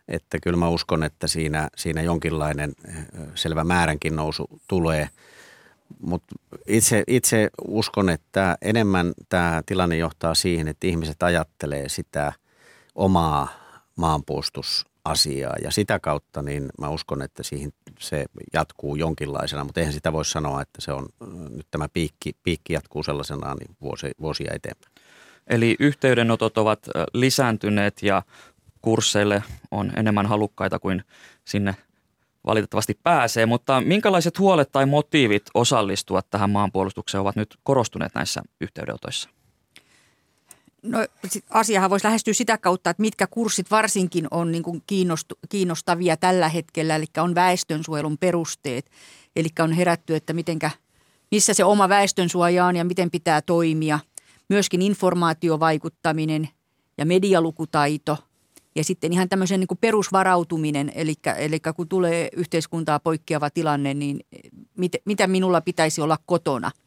[0.07, 2.73] Että kyllä mä uskon, että siinä, siinä jonkinlainen
[3.35, 5.09] selvä määränkin nousu tulee.
[5.99, 6.35] Mutta
[6.67, 12.33] itse, itse uskon, että enemmän tämä tilanne johtaa siihen, että ihmiset ajattelee sitä
[12.95, 13.47] omaa
[13.95, 19.93] maanpuolustus asiaa ja sitä kautta niin mä uskon, että siihen se jatkuu jonkinlaisena, mutta eihän
[19.93, 21.05] sitä voi sanoa, että se on
[21.49, 24.93] nyt tämä piikki, piikki jatkuu sellaisena niin vuosi, vuosia eteenpäin.
[25.47, 28.21] Eli yhteydenotot ovat lisääntyneet ja
[28.81, 31.03] kursseille on enemmän halukkaita kuin
[31.45, 31.75] sinne
[32.47, 39.29] valitettavasti pääsee, mutta minkälaiset huolet tai motiivit osallistua tähän maanpuolustukseen ovat nyt korostuneet näissä yhteydenotoissa?
[40.83, 41.05] No
[41.49, 44.83] asiahan voisi lähestyä sitä kautta, että mitkä kurssit varsinkin on niin kuin
[45.49, 48.91] kiinnostavia tällä hetkellä, eli on väestönsuojelun perusteet.
[49.35, 50.71] Eli on herätty, että mitenkä,
[51.31, 53.99] missä se oma väestönsuoja on ja miten pitää toimia.
[54.49, 56.49] Myöskin informaatiovaikuttaminen
[56.97, 58.17] ja medialukutaito
[58.75, 64.19] ja sitten ihan tämmöisen niin perusvarautuminen, eli, eli kun tulee yhteiskuntaa poikkeava tilanne, niin
[64.77, 66.71] mit, mitä minulla pitäisi olla kotona–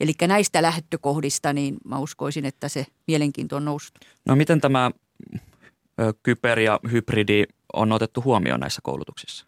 [0.00, 3.98] Eli näistä lähtökohdista niin mä uskoisin, että se mielenkiinto on noussut.
[4.24, 4.90] No miten tämä
[6.22, 9.46] kyber ja hybridi on otettu huomioon näissä koulutuksissa?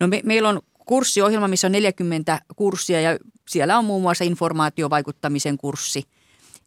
[0.00, 3.18] No me, meillä on kurssiohjelma, missä on 40 kurssia ja
[3.48, 6.02] siellä on muun muassa informaatiovaikuttamisen kurssi.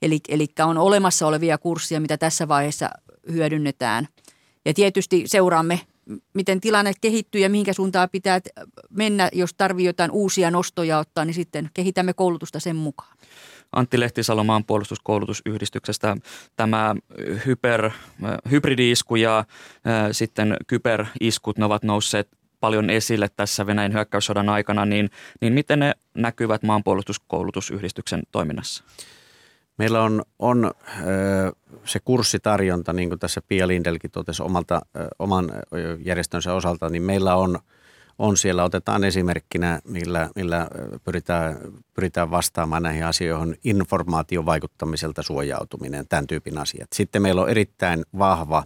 [0.02, 2.90] Eli, eli on olemassa olevia kursseja, mitä tässä vaiheessa
[3.32, 4.08] hyödynnetään.
[4.66, 5.82] Ja tietysti seuraamme
[6.34, 8.42] miten tilanne kehittyy ja mihinkä suuntaan pitää
[8.90, 13.18] mennä, jos tarvii jotain uusia nostoja ottaa, niin sitten kehitämme koulutusta sen mukaan.
[13.72, 16.18] Antti Lehtisalo maanpuolustuskoulutusyhdistyksestä.
[16.56, 16.96] Tämä
[17.46, 17.92] hyper,
[18.52, 19.46] hybridiisku ja
[20.12, 25.10] sitten kyberiskut, ne ovat nousseet paljon esille tässä Venäjän hyökkäyssodan aikana, niin,
[25.42, 28.84] niin miten ne näkyvät maanpuolustuskoulutusyhdistyksen toiminnassa?
[29.78, 30.72] Meillä on, on
[31.86, 34.82] se kurssitarjonta, niin kuin tässä Pia Lindelkin totesi omalta,
[35.20, 35.52] oman
[36.06, 37.60] järjestönsä osalta, niin meillä on,
[38.20, 40.68] on siellä, otetaan esimerkkinä, millä, millä
[41.04, 41.58] pyritään,
[41.94, 46.88] pyritään vastaamaan näihin asioihin, informaatiovaikuttamiselta suojautuminen, tämän tyypin asiat.
[46.96, 48.64] Sitten meillä on erittäin vahva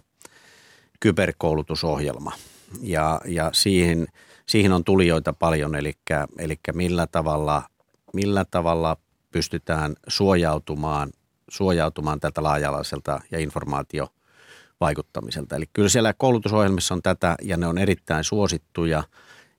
[1.00, 2.32] kyberkoulutusohjelma
[2.80, 4.06] ja, ja siihen,
[4.46, 5.92] siihen on tulijoita paljon, eli,
[6.38, 7.62] eli millä tavalla,
[8.14, 8.96] millä tavalla
[9.30, 11.10] pystytään suojautumaan,
[11.50, 14.08] suojautumaan tältä laajalaiselta ja informaatio
[14.80, 15.56] vaikuttamiselta.
[15.56, 19.04] Eli kyllä siellä koulutusohjelmissa on tätä ja ne on erittäin suosittuja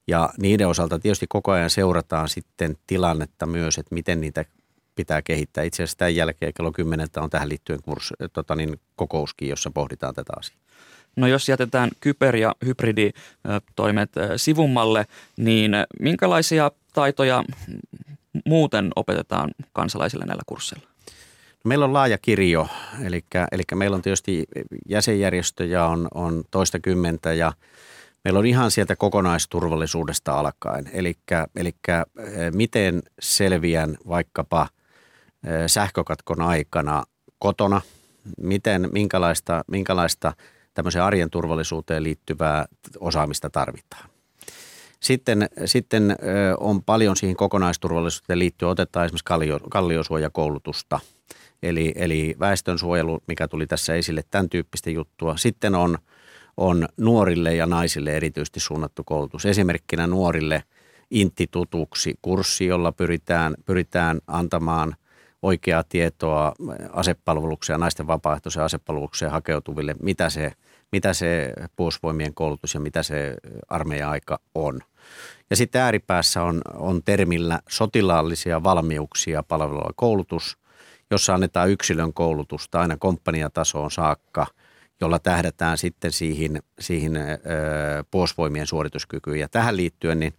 [0.07, 4.45] ja niiden osalta tietysti koko ajan seurataan sitten tilannetta myös, että miten niitä
[4.95, 5.63] pitää kehittää.
[5.63, 10.13] Itse asiassa tämän jälkeen kello 10 on tähän liittyen kurs, tota niin, kokouskin, jossa pohditaan
[10.13, 10.59] tätä asiaa.
[11.15, 15.05] No jos jätetään kyber- ja hybriditoimet sivummalle,
[15.37, 17.43] niin minkälaisia taitoja
[18.45, 20.87] muuten opetetaan kansalaisille näillä kursseilla?
[21.65, 22.67] No, meillä on laaja kirjo,
[23.03, 24.45] eli, eli meillä on tietysti
[24.89, 27.53] jäsenjärjestöjä on, on toista kymmentä ja
[28.23, 30.89] meillä on ihan sieltä kokonaisturvallisuudesta alkaen.
[30.93, 31.17] Eli,
[31.55, 31.75] eli
[32.53, 34.67] miten selviän vaikkapa
[35.67, 37.03] sähkökatkon aikana
[37.39, 37.81] kotona,
[38.37, 40.33] miten, minkälaista, minkälaista
[40.73, 42.65] tämmöiseen arjen turvallisuuteen liittyvää
[42.99, 44.09] osaamista tarvitaan.
[45.01, 46.15] Sitten, sitten
[46.59, 50.99] on paljon siihen kokonaisturvallisuuteen liittyen, otetaan esimerkiksi kallio, kalliosuojakoulutusta,
[51.63, 55.37] eli, eli väestönsuojelu, mikä tuli tässä esille, tämän tyyppistä juttua.
[55.37, 55.97] Sitten on,
[56.57, 59.45] on nuorille ja naisille erityisesti suunnattu koulutus.
[59.45, 60.63] Esimerkkinä nuorille
[61.11, 64.95] Intti tutuksi kurssi, jolla pyritään, pyritään antamaan
[65.41, 66.53] oikeaa tietoa
[66.91, 70.51] asepalvelukseen naisten vapaaehtoiseen asepalvelukseen hakeutuville, mitä se,
[70.91, 73.35] mitä se puolustusvoimien koulutus ja mitä se
[73.69, 74.79] armeija-aika on.
[75.49, 80.57] Ja sitten ääripäässä on, on termillä sotilaallisia valmiuksia palveleva koulutus,
[81.11, 84.47] jossa annetaan yksilön koulutusta aina komppaniatasoon saakka,
[85.01, 89.39] jolla tähdätään sitten siihen, siihen ö, suorituskykyyn.
[89.39, 90.33] Ja tähän liittyen niin,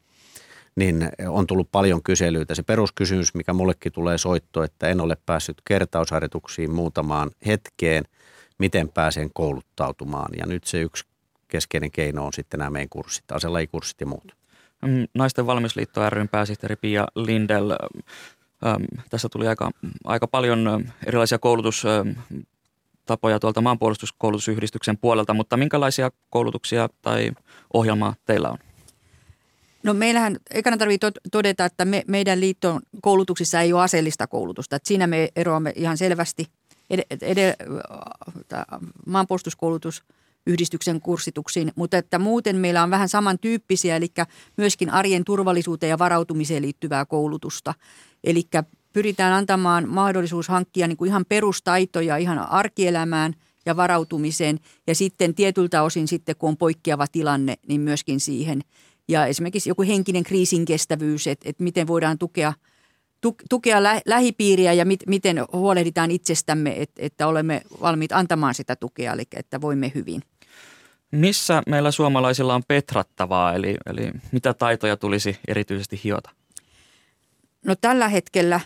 [0.77, 2.55] niin on tullut paljon kyselyitä.
[2.55, 8.05] Se peruskysymys, mikä mullekin tulee soitto, että en ole päässyt kertausharjoituksiin muutamaan hetkeen,
[8.59, 10.31] miten pääsen kouluttautumaan.
[10.37, 11.05] Ja nyt se yksi
[11.49, 14.42] keskeinen keino on sitten nämä meidän kurssit, aselajikurssit ja muut.
[14.87, 17.71] Mm, Naisten valmisliitto ryn pääsihteeri Pia Lindell.
[19.11, 19.71] Tässä tuli aika,
[20.05, 27.31] aika paljon erilaisia koulutustapoja tuolta maanpuolustuskoulutusyhdistyksen puolelta, mutta minkälaisia koulutuksia tai
[27.75, 28.59] ohjelmaa teillä on?
[29.83, 34.77] No meillähän, ekana tarvitsee todeta, että me, meidän liiton koulutuksissa ei ole aseellista koulutusta.
[34.77, 36.47] Että siinä me eroamme ihan selvästi.
[36.91, 37.55] Ed, ed, ed,
[39.07, 40.03] maanpuolustuskoulutus–
[40.47, 44.09] yhdistyksen kurssituksiin, mutta että muuten meillä on vähän samantyyppisiä, eli
[44.57, 47.75] myöskin arjen turvallisuuteen ja varautumiseen liittyvää koulutusta.
[48.25, 48.43] Eli
[48.93, 53.35] pyritään antamaan mahdollisuus hankkia niin kuin ihan perustaitoja ihan arkielämään
[53.67, 58.61] ja varautumiseen ja sitten tietyltä osin sitten, kun on poikkeava tilanne, niin myöskin siihen.
[59.09, 62.53] Ja esimerkiksi joku henkinen kriisin kestävyys, että, että miten voidaan tukea–
[63.51, 69.13] tukea lä- lähipiiriä ja mit, miten huolehditaan itsestämme, että, että olemme valmiit antamaan sitä tukea,
[69.13, 70.23] eli että voimme hyvin.
[71.13, 76.31] Missä meillä suomalaisilla on petrattavaa, eli, eli mitä taitoja tulisi erityisesti hiota?
[77.65, 78.61] No tällä hetkellä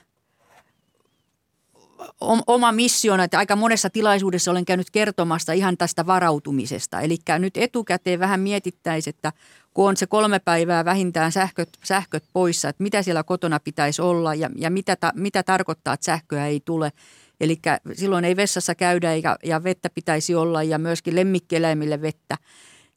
[2.47, 7.01] oma missiona, että aika monessa tilaisuudessa olen käynyt kertomasta ihan tästä varautumisesta.
[7.01, 9.33] Eli nyt etukäteen vähän mietittäisiin, että
[9.75, 14.35] kun on se kolme päivää vähintään sähköt, sähköt poissa, että mitä siellä kotona pitäisi olla
[14.35, 16.93] ja, ja mitä, ta, mitä tarkoittaa, että sähköä ei tule.
[17.41, 17.59] Eli
[17.93, 22.37] silloin ei vessassa käydä eikä, ja vettä pitäisi olla ja myöskin lemmikkieläimille vettä,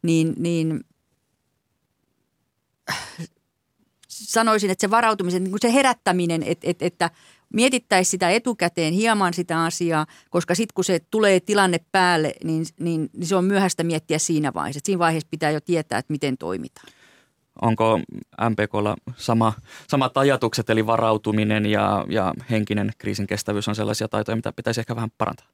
[0.02, 0.84] niin, niin
[4.08, 7.10] sanoisin, että se varautumisen, niin se herättäminen, että, että, että
[7.54, 13.10] mietittäisiin sitä etukäteen hieman sitä asiaa, koska sitten kun se tulee tilanne päälle, niin, niin,
[13.13, 14.78] niin se on myöhäistä miettiä siinä vaiheessa.
[14.78, 16.88] Et siinä vaiheessa pitää jo tietää, että miten toimitaan.
[17.62, 18.00] Onko
[18.50, 19.54] MPKlla sama,
[19.88, 24.95] samat ajatukset, eli varautuminen ja, ja henkinen kriisin kestävyys on sellaisia taitoja, mitä pitäisi ehkä
[24.95, 25.48] vähän parantaa?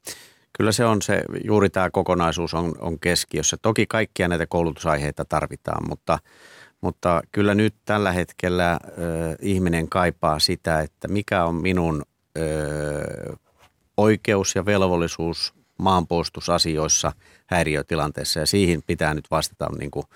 [0.52, 3.56] Kyllä se on se, juuri tämä kokonaisuus on, on keskiössä.
[3.62, 6.18] Toki kaikkia näitä koulutusaiheita tarvitaan, mutta–
[6.80, 8.78] mutta kyllä nyt tällä hetkellä ö,
[9.42, 12.02] ihminen kaipaa sitä, että mikä on minun
[12.38, 13.36] ö,
[13.96, 17.12] oikeus ja velvollisuus maanpuolustusasioissa
[17.46, 20.06] häiriötilanteessa ja siihen pitää nyt vastata niin kuin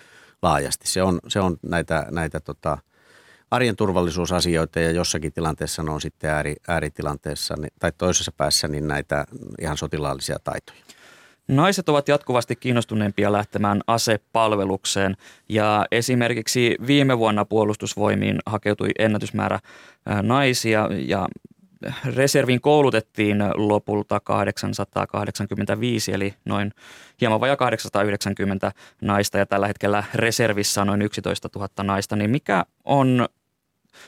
[0.43, 0.89] laajasti.
[0.89, 2.79] Se on, se on näitä, näitä tota,
[3.51, 8.89] arjen turvallisuusasioita ja jossakin tilanteessa ne on sitten ääri, ääritilanteessa niin, tai toisessa päässä niin
[8.89, 9.25] näitä
[9.61, 10.81] ihan sotilaallisia taitoja.
[11.49, 15.17] Naiset ovat jatkuvasti kiinnostuneempia lähtemään asepalvelukseen
[15.49, 19.59] ja esimerkiksi viime vuonna puolustusvoimiin hakeutui ennätysmäärä
[20.23, 21.29] naisia ja
[22.05, 26.73] reserviin koulutettiin lopulta 885 eli noin
[27.21, 32.65] hieman vajaa 890 naista ja tällä hetkellä reservissä on noin 11 000 naista, niin mikä
[32.85, 33.29] on,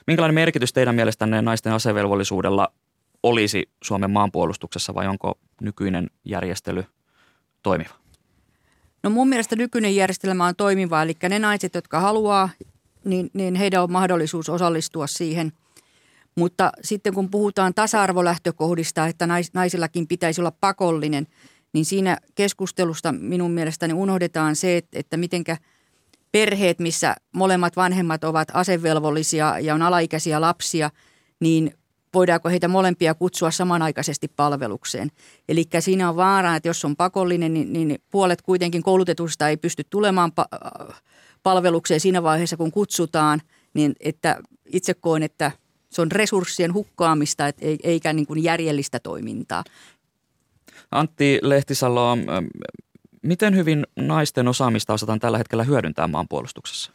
[0.07, 2.73] minkälainen merkitys teidän mielestänne naisten asevelvollisuudella
[3.23, 6.85] olisi Suomen maanpuolustuksessa vai onko nykyinen järjestely
[7.63, 7.95] toimiva?
[9.03, 12.49] No mun mielestä nykyinen järjestelmä on toimiva, eli ne naiset, jotka haluaa,
[13.05, 15.53] niin, niin heidän on mahdollisuus osallistua siihen.
[16.37, 21.27] Mutta sitten kun puhutaan tasa-arvolähtökohdista, että nais, naisillakin pitäisi olla pakollinen,
[21.73, 25.57] niin siinä keskustelusta minun mielestäni unohdetaan se, että, että mitenkä
[26.33, 30.91] perheet, missä molemmat vanhemmat ovat asevelvollisia ja on alaikäisiä lapsia,
[31.41, 31.75] niin
[32.15, 35.09] voidaanko heitä molempia kutsua samanaikaisesti palvelukseen.
[35.49, 39.85] Eli siinä on vaara, että jos on pakollinen, niin, niin puolet kuitenkin koulutetusta ei pysty
[39.91, 40.95] tulemaan pa-
[41.43, 43.41] palvelukseen siinä vaiheessa, kun kutsutaan,
[43.75, 45.53] niin että itse koen, että
[45.93, 47.45] se on resurssien hukkaamista
[47.83, 49.65] eikä niin kuin järjellistä toimintaa.
[50.91, 52.17] Antti Lehtisalo,
[53.23, 56.93] miten hyvin naisten osaamista osataan tällä hetkellä hyödyntää maanpuolustuksessa?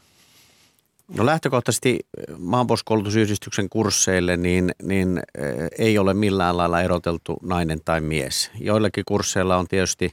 [1.17, 1.99] No lähtökohtaisesti
[2.37, 8.51] maanpuolustuskoulutusyhdistyksen kursseille niin, niin eh, ei ole millään lailla eroteltu nainen tai mies.
[8.59, 10.11] Joillakin kursseilla on tietysti,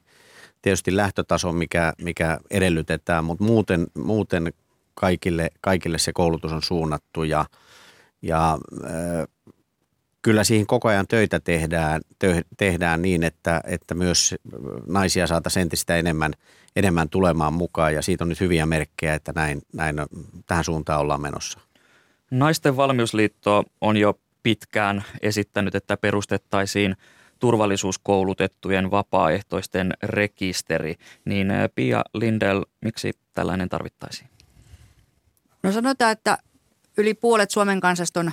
[0.62, 4.52] tietysti lähtötaso, mikä, mikä edellytetään, mutta muuten, muuten
[4.94, 7.44] kaikille, kaikille se koulutus on suunnattu ja,
[8.24, 9.26] ja äh,
[10.22, 14.34] kyllä siihen koko ajan töitä tehdään, tö, tehdään niin, että, että myös
[14.86, 16.32] naisia saataisiin entistä enemmän,
[16.76, 19.96] enemmän tulemaan mukaan ja siitä on nyt hyviä merkkejä, että näin, näin
[20.46, 21.60] tähän suuntaan ollaan menossa.
[22.30, 26.96] Naisten valmiusliitto on jo pitkään esittänyt, että perustettaisiin
[27.38, 30.94] turvallisuuskoulutettujen vapaaehtoisten rekisteri.
[31.24, 34.28] Niin eh, Pia Lindell, miksi tällainen tarvittaisiin?
[35.62, 36.38] No sanotaan, että
[36.98, 38.32] yli puolet Suomen kansasta on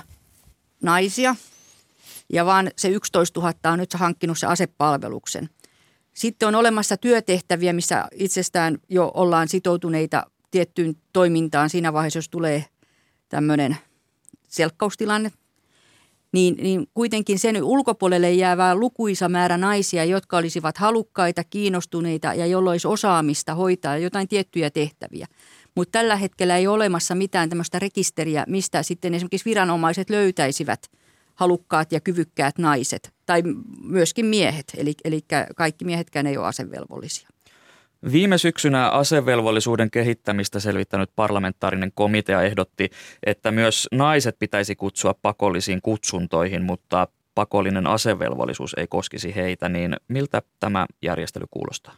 [0.82, 1.36] naisia–
[2.32, 5.50] ja vaan se 11 000 on nyt hankkinut se asepalveluksen.
[6.14, 12.64] Sitten on olemassa työtehtäviä, missä itsestään jo ollaan sitoutuneita tiettyyn toimintaan siinä vaiheessa, jos tulee
[13.28, 13.76] tämmöinen
[14.48, 15.32] selkkaustilanne.
[16.32, 22.70] Niin, niin kuitenkin sen ulkopuolelle jäävää lukuisa määrä naisia, jotka olisivat halukkaita, kiinnostuneita ja jolla
[22.70, 25.26] olisi osaamista hoitaa jotain tiettyjä tehtäviä.
[25.74, 30.80] Mutta tällä hetkellä ei ole olemassa mitään tämmöistä rekisteriä, mistä sitten esimerkiksi viranomaiset löytäisivät–
[31.34, 33.42] halukkaat ja kyvykkäät naiset tai
[33.82, 35.20] myöskin miehet, eli, eli
[35.56, 37.28] kaikki miehetkään ei ole asevelvollisia.
[38.12, 42.90] Viime syksynä asevelvollisuuden kehittämistä selvittänyt parlamentaarinen komitea ehdotti,
[43.26, 50.42] että myös naiset pitäisi kutsua pakollisiin kutsuntoihin, mutta pakollinen asevelvollisuus ei koskisi heitä, niin miltä
[50.60, 51.94] tämä järjestely kuulostaa?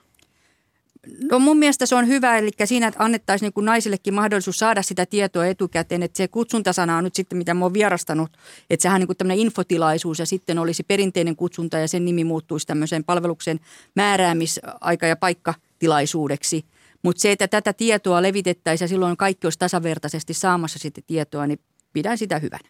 [1.31, 5.47] No mun mielestä se on hyvä, eli siinä annettaisiin niin naisillekin mahdollisuus saada sitä tietoa
[5.47, 8.31] etukäteen, että se kutsuntasana on nyt sitten, mitä mä oon vierastanut,
[8.71, 12.67] että sehän on niin tämmöinen infotilaisuus ja sitten olisi perinteinen kutsunta ja sen nimi muuttuisi
[12.67, 13.61] tämmöiseen palveluksen
[13.95, 16.65] määräämisaika- ja paikkatilaisuudeksi.
[17.03, 21.59] Mutta se, että tätä tietoa levitettäisiin ja silloin kaikki olisi tasavertaisesti saamassa sitten tietoa, niin
[21.93, 22.69] pidän sitä hyvänä.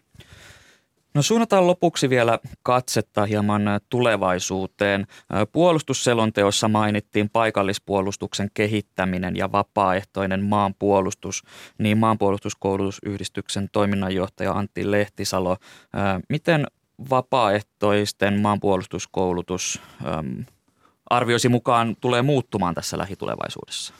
[1.15, 5.07] No suunnataan lopuksi vielä katsetta hieman tulevaisuuteen.
[5.51, 11.43] Puolustusselonteossa mainittiin paikallispuolustuksen kehittäminen ja vapaaehtoinen maanpuolustus,
[11.77, 15.57] niin maanpuolustuskoulutusyhdistyksen toiminnanjohtaja Antti Lehtisalo.
[16.29, 16.67] Miten
[17.09, 19.81] vapaaehtoisten maanpuolustuskoulutus
[21.09, 23.93] arvioisi mukaan tulee muuttumaan tässä lähitulevaisuudessa?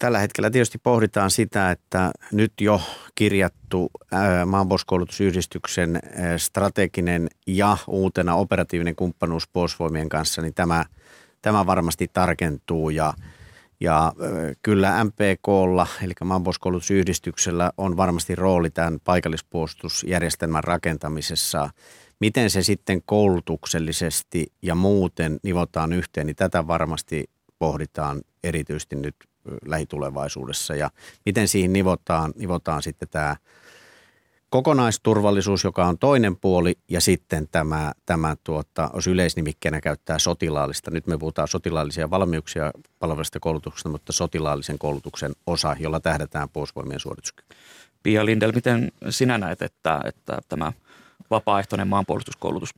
[0.00, 2.80] Tällä hetkellä tietysti pohditaan sitä, että nyt jo
[3.14, 3.90] kirjattu
[4.46, 6.00] maanpuolustuskoulutusyhdistyksen
[6.36, 10.84] strateginen ja uutena operatiivinen kumppanuus puolustusvoimien kanssa, niin tämä,
[11.42, 13.14] tämä varmasti tarkentuu ja,
[13.80, 14.12] ja
[14.62, 21.70] kyllä MPKlla, eli maanpuolustuskoulutusyhdistyksellä on varmasti rooli tämän paikallispuolustusjärjestelmän rakentamisessa.
[22.20, 29.14] Miten se sitten koulutuksellisesti ja muuten nivotaan yhteen, niin tätä varmasti pohditaan erityisesti nyt
[29.66, 30.90] lähitulevaisuudessa ja
[31.26, 33.36] miten siihen nivotaan, nivotaan sitten tämä
[34.50, 40.90] kokonaisturvallisuus, joka on toinen puoli ja sitten tämä, tämä tuota, jos yleisnimikkeenä käyttää sotilaallista.
[40.90, 47.56] Nyt me puhutaan sotilaallisia valmiuksia palvelusta koulutuksesta, mutta sotilaallisen koulutuksen osa, jolla tähdätään puolustusvoimien suorituskyky.
[48.02, 50.72] Pia Lindel, miten sinä näet, että, että tämä
[51.30, 52.70] vapaaehtoinen maanpuolustuskoulutus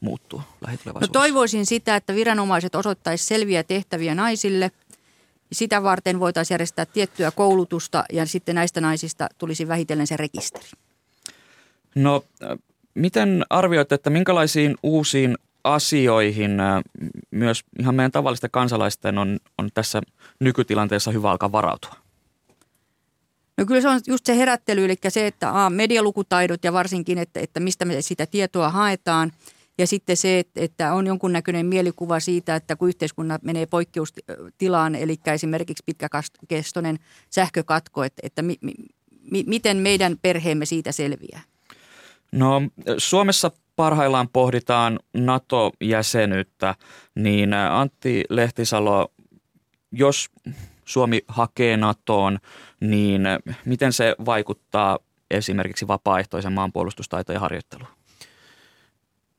[0.00, 1.12] muuttua No lähitulevaisuudessa?
[1.12, 4.70] toivoisin sitä, että viranomaiset osoittaisi selviä tehtäviä naisille.
[5.52, 10.64] Sitä varten voitaisiin järjestää tiettyä koulutusta ja sitten näistä naisista tulisi vähitellen se rekisteri.
[11.94, 12.24] No,
[12.94, 16.50] miten arvioitte, että minkälaisiin uusiin asioihin
[17.30, 20.02] myös ihan meidän tavallisten kansalaisten on, on tässä
[20.40, 21.94] nykytilanteessa hyvä alkaa varautua?
[23.56, 27.40] No kyllä se on just se herättely, eli se, että a, medialukutaidot ja varsinkin, että,
[27.40, 29.32] että mistä me sitä tietoa haetaan.
[29.78, 35.84] Ja sitten se, että, on jonkunnäköinen mielikuva siitä, että kun yhteiskunnat menee poikkeustilaan, eli esimerkiksi
[35.86, 36.98] pitkäkestoinen
[37.30, 38.54] sähkökatko, että, että mi,
[39.30, 41.42] mi, miten meidän perheemme siitä selviää.
[42.32, 42.62] No
[42.98, 46.74] Suomessa parhaillaan pohditaan NATO-jäsenyyttä,
[47.14, 49.12] niin Antti Lehtisalo,
[49.92, 50.30] jos
[50.84, 52.38] Suomi hakee NATOon,
[52.80, 53.22] niin
[53.64, 54.98] miten se vaikuttaa
[55.30, 57.97] esimerkiksi vapaaehtoisen maanpuolustustaitojen harjoitteluun?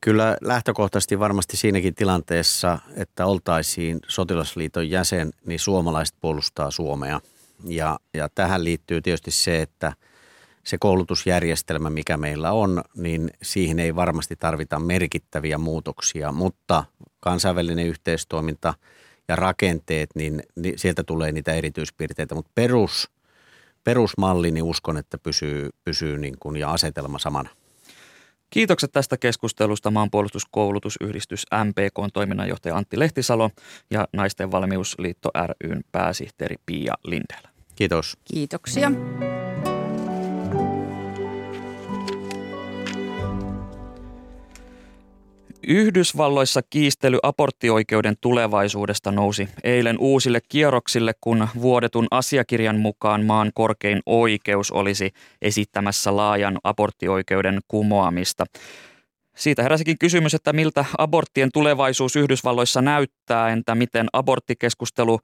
[0.00, 7.20] Kyllä lähtökohtaisesti varmasti siinäkin tilanteessa, että oltaisiin sotilasliiton jäsen, niin suomalaiset puolustaa Suomea.
[7.64, 9.92] Ja, ja tähän liittyy tietysti se, että
[10.64, 16.84] se koulutusjärjestelmä, mikä meillä on, niin siihen ei varmasti tarvita merkittäviä muutoksia, mutta
[17.20, 18.74] kansainvälinen yhteistoiminta
[19.28, 23.10] ja rakenteet, niin, niin sieltä tulee niitä erityispiirteitä, mutta perus,
[23.84, 27.50] perusmalli, niin uskon, että pysyy, pysyy niin kuin, ja asetelma samana.
[28.50, 33.50] Kiitokset tästä keskustelusta maanpuolustuskoulutusyhdistys MPK toiminnanjohtaja Antti Lehtisalo
[33.90, 35.30] ja Naisten valmiusliitto
[35.64, 37.48] ryn pääsihteeri Pia Lindellä.
[37.76, 38.16] Kiitos.
[38.24, 38.90] Kiitoksia.
[45.66, 54.70] Yhdysvalloissa kiistely aborttioikeuden tulevaisuudesta nousi eilen uusille kierroksille, kun vuodetun asiakirjan mukaan maan korkein oikeus
[54.70, 55.10] olisi
[55.42, 58.44] esittämässä laajan aborttioikeuden kumoamista.
[59.36, 65.18] Siitä heräsikin kysymys, että miltä aborttien tulevaisuus Yhdysvalloissa näyttää, entä miten aborttikeskustelu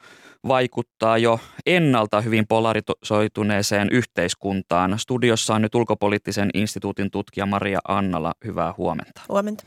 [0.48, 4.98] vaikuttaa jo ennalta hyvin polarisoituneeseen yhteiskuntaan.
[4.98, 8.32] Studiossa on nyt ulkopoliittisen instituutin tutkija Maria Annala.
[8.44, 9.20] Hyvää huomenta.
[9.28, 9.64] Huomenta.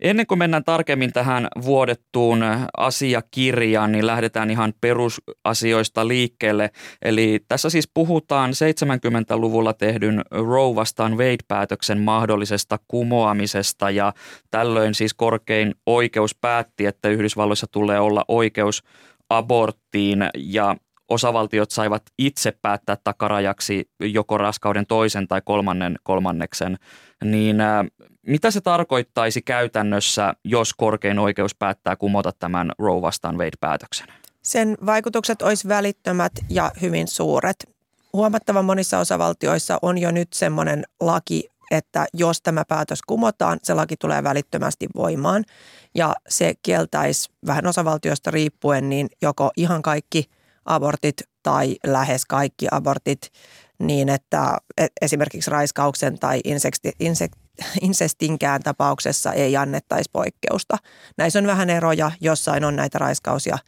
[0.00, 2.44] Ennen kuin mennään tarkemmin tähän vuodettuun
[2.76, 6.70] asiakirjaan, niin lähdetään ihan perusasioista liikkeelle.
[7.02, 13.90] Eli tässä siis puhutaan 70-luvulla tehdyn Roe vastaan Wade-päätöksen mahdollisesta kumoamisesta.
[13.90, 14.12] Ja
[14.50, 18.82] tällöin siis korkein oikeus päätti, että Yhdysvalloissa tulee olla oikeus
[19.30, 20.30] aborttiin.
[20.36, 20.76] Ja
[21.08, 26.76] osavaltiot saivat itse päättää takarajaksi joko raskauden toisen tai kolmannen kolmanneksen,
[27.24, 27.56] niin
[28.28, 34.06] mitä se tarkoittaisi käytännössä, jos korkein oikeus päättää kumota tämän Roe vastaan Wade-päätöksen?
[34.42, 37.56] Sen vaikutukset olisi välittömät ja hyvin suuret.
[38.12, 43.96] Huomattavan monissa osavaltioissa on jo nyt semmoinen laki, että jos tämä päätös kumotaan, se laki
[43.96, 45.44] tulee välittömästi voimaan.
[45.94, 50.30] Ja se kieltäisi vähän osavaltioista riippuen niin joko ihan kaikki
[50.64, 53.30] abortit tai lähes kaikki abortit
[53.78, 57.32] niin, että e, esimerkiksi raiskauksen tai insekti, insek,
[57.80, 60.76] insestinkään tapauksessa ei annettaisi poikkeusta.
[61.16, 63.58] Näissä on vähän eroja, jossain on näitä raiskaus- ja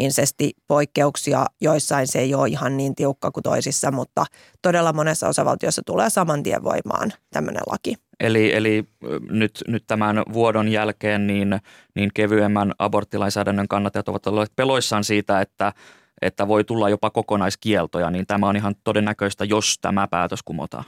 [0.00, 4.24] insestipoikkeuksia, joissain se ei ole ihan niin tiukka kuin toisissa, mutta
[4.62, 7.94] todella monessa osavaltiossa tulee saman tien voimaan tämmöinen laki.
[8.20, 8.84] Eli, eli
[9.30, 11.60] nyt, nyt tämän vuodon jälkeen niin,
[11.94, 15.72] niin kevyemmän aborttilainsäädännön kannattajat ovat olleet peloissaan siitä, että
[16.22, 20.84] että voi tulla jopa kokonaiskieltoja, niin tämä on ihan todennäköistä, jos tämä päätös kumotaan.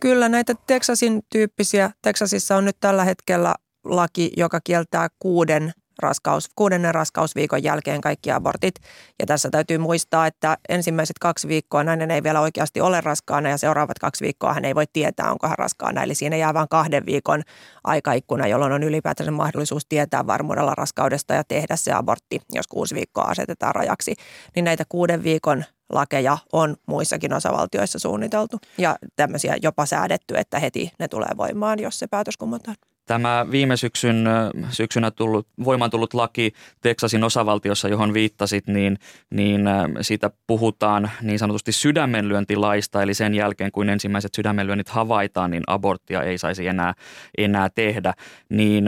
[0.00, 1.90] Kyllä näitä Texasin tyyppisiä.
[2.02, 8.74] Texasissa on nyt tällä hetkellä laki, joka kieltää kuuden raskaus, kuudennen raskausviikon jälkeen kaikki abortit.
[9.20, 13.56] Ja tässä täytyy muistaa, että ensimmäiset kaksi viikkoa nainen ei vielä oikeasti ole raskaana ja
[13.56, 16.02] seuraavat kaksi viikkoa hän ei voi tietää, onko hän raskaana.
[16.02, 17.42] Eli siinä jää vain kahden viikon
[17.84, 23.24] aikaikkuna, jolloin on ylipäätään mahdollisuus tietää varmuudella raskaudesta ja tehdä se abortti, jos kuusi viikkoa
[23.24, 24.14] asetetaan rajaksi.
[24.54, 30.90] Niin näitä kuuden viikon lakeja on muissakin osavaltioissa suunniteltu ja tämmöisiä jopa säädetty, että heti
[30.98, 32.76] ne tulee voimaan, jos se päätös kumotaan.
[33.06, 34.24] Tämä viime syksyn,
[34.70, 38.98] syksynä tullut, voimaan tullut laki Teksasin osavaltiossa, johon viittasit, niin,
[39.30, 39.60] niin
[40.00, 46.38] siitä puhutaan niin sanotusti sydämenlyöntilaista, eli sen jälkeen kun ensimmäiset sydämenlyönnit havaitaan, niin aborttia ei
[46.38, 46.94] saisi enää,
[47.38, 48.14] enää tehdä.
[48.50, 48.84] Niin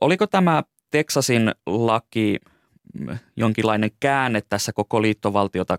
[0.00, 2.38] oliko tämä Teksasin laki
[3.36, 5.78] jonkinlainen käänne tässä koko liittovaltiota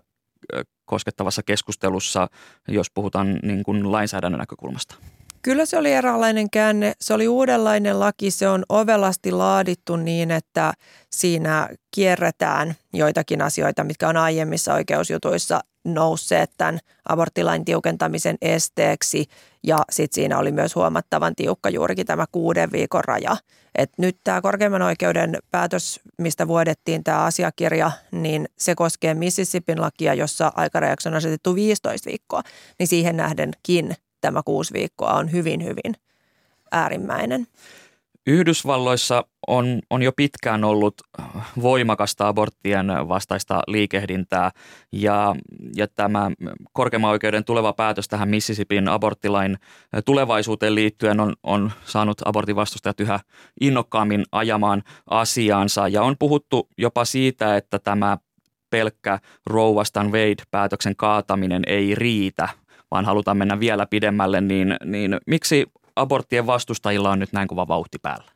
[0.84, 2.28] koskettavassa keskustelussa,
[2.68, 4.94] jos puhutaan niin kuin lainsäädännön näkökulmasta?
[5.42, 6.92] Kyllä se oli eräänlainen käänne.
[7.00, 8.30] Se oli uudenlainen laki.
[8.30, 10.72] Se on ovelasti laadittu niin, että
[11.10, 16.78] siinä kierretään joitakin asioita, mitkä on aiemmissa oikeusjutuissa nousseet tämän
[17.08, 19.26] aborttilain tiukentamisen esteeksi
[19.62, 23.36] ja sitten siinä oli myös huomattavan tiukka juurikin tämä kuuden viikon raja.
[23.74, 30.14] Et nyt tämä korkeimman oikeuden päätös, mistä vuodettiin tämä asiakirja, niin se koskee Mississippin lakia,
[30.14, 32.42] jossa aikarajaksi on asetettu 15 viikkoa,
[32.78, 35.94] niin siihen nähdenkin tämä kuusi viikkoa on hyvin, hyvin
[36.72, 37.46] äärimmäinen.
[38.26, 40.94] Yhdysvalloissa on, on jo pitkään ollut
[41.62, 44.50] voimakasta aborttien vastaista liikehdintää
[44.92, 45.36] ja,
[45.76, 46.30] ja tämä
[46.72, 49.58] korkeimman oikeuden tuleva päätös tähän Mississippin aborttilain
[50.04, 53.20] tulevaisuuteen liittyen on, on saanut abortin vastustajat yhä
[53.60, 55.88] innokkaammin ajamaan asiaansa.
[55.88, 58.18] Ja on puhuttu jopa siitä, että tämä
[58.70, 62.48] pelkkä Roe Vastaan Wade-päätöksen kaataminen ei riitä,
[62.90, 65.66] vaan halutaan mennä vielä pidemmälle, niin, niin miksi
[65.96, 68.34] aborttien vastustajilla on nyt näin kova vauhti päällä?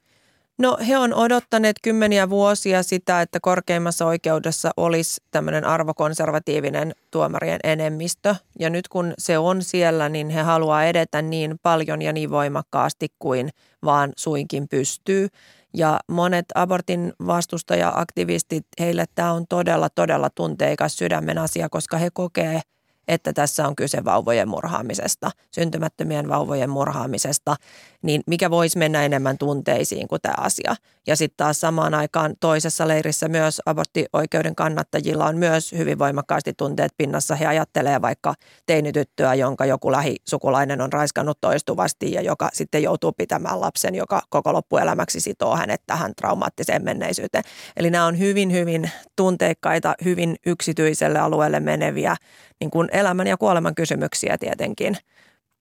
[0.58, 8.34] No he on odottaneet kymmeniä vuosia sitä, että korkeimmassa oikeudessa olisi tämmöinen arvokonservatiivinen tuomarien enemmistö.
[8.58, 13.08] Ja nyt kun se on siellä, niin he haluaa edetä niin paljon ja niin voimakkaasti
[13.18, 13.50] kuin
[13.84, 15.28] vaan suinkin pystyy.
[15.74, 22.60] Ja monet abortin vastustaja-aktivistit, heille tämä on todella, todella tunteikas sydämen asia, koska he kokee–
[23.08, 27.56] että tässä on kyse vauvojen murhaamisesta, syntymättömien vauvojen murhaamisesta,
[28.02, 30.76] niin mikä voisi mennä enemmän tunteisiin kuin tämä asia.
[31.06, 36.92] Ja sitten taas samaan aikaan toisessa leirissä myös aborttioikeuden kannattajilla on myös hyvin voimakkaasti tunteet
[36.96, 37.34] pinnassa.
[37.34, 38.34] He ajattelee vaikka
[38.66, 44.52] teinityttöä, jonka joku lähisukulainen on raiskannut toistuvasti ja joka sitten joutuu pitämään lapsen, joka koko
[44.52, 47.44] loppuelämäksi sitoo hänet tähän traumaattiseen menneisyyteen.
[47.76, 52.16] Eli nämä on hyvin, hyvin tunteikkaita, hyvin yksityiselle alueelle meneviä
[52.60, 54.96] niin kuin elämän ja kuoleman kysymyksiä tietenkin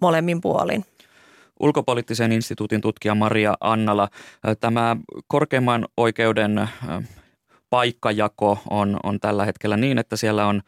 [0.01, 0.85] molemmin puolin.
[1.59, 4.09] Ulkopoliittisen instituutin tutkija Maria Annala,
[4.59, 6.69] tämä korkeimman oikeuden
[7.69, 10.61] paikkajako on, on tällä hetkellä niin, että siellä on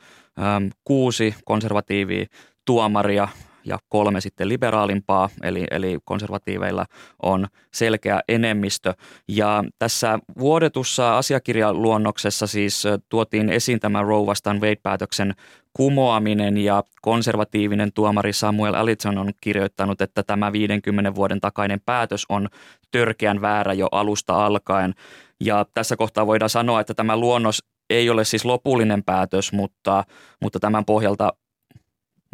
[0.84, 2.26] kuusi konservatiivia
[2.66, 3.28] tuomaria
[3.66, 6.86] ja kolme sitten liberaalimpaa, eli, eli konservatiiveilla
[7.22, 8.94] on selkeä enemmistö.
[9.28, 15.34] Ja tässä vuodetussa asiakirjaluonnoksessa siis tuotiin esiin tämä Roe vastaan Wade-päätöksen
[15.74, 22.48] kumoaminen ja konservatiivinen tuomari Samuel Allison on kirjoittanut, että tämä 50 vuoden takainen päätös on
[22.92, 24.94] törkeän väärä jo alusta alkaen.
[25.40, 30.04] Ja tässä kohtaa voidaan sanoa, että tämä luonnos ei ole siis lopullinen päätös, mutta,
[30.42, 31.34] mutta tämän pohjalta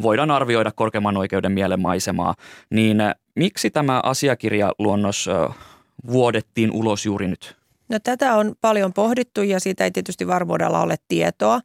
[0.01, 2.35] voidaan arvioida korkeimman oikeuden mielenmaisemaa.
[2.69, 5.55] Niin äh, miksi tämä asiakirjaluonnos äh,
[6.07, 7.55] vuodettiin ulos juuri nyt?
[7.89, 11.59] No tätä on paljon pohdittu ja siitä ei tietysti varmuudella ole tietoa.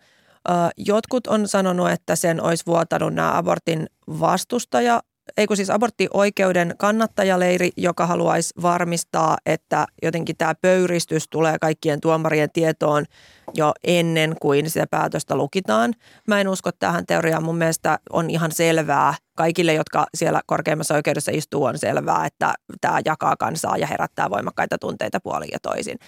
[0.76, 3.86] Jotkut on sanonut, että sen olisi vuotanut nämä abortin
[4.20, 5.00] vastustaja
[5.36, 12.50] ei kun siis aborttioikeuden kannattajaleiri, joka haluaisi varmistaa, että jotenkin tämä pöyristys tulee kaikkien tuomarien
[12.52, 13.04] tietoon
[13.54, 15.94] jo ennen kuin sitä päätöstä lukitaan.
[16.28, 17.42] Mä en usko tähän teoriaan.
[17.42, 23.00] Mun mielestä on ihan selvää, kaikille, jotka siellä korkeimmassa oikeudessa istuu, on selvää, että tämä
[23.04, 25.98] jakaa kansaa ja herättää voimakkaita tunteita puolin ja toisin.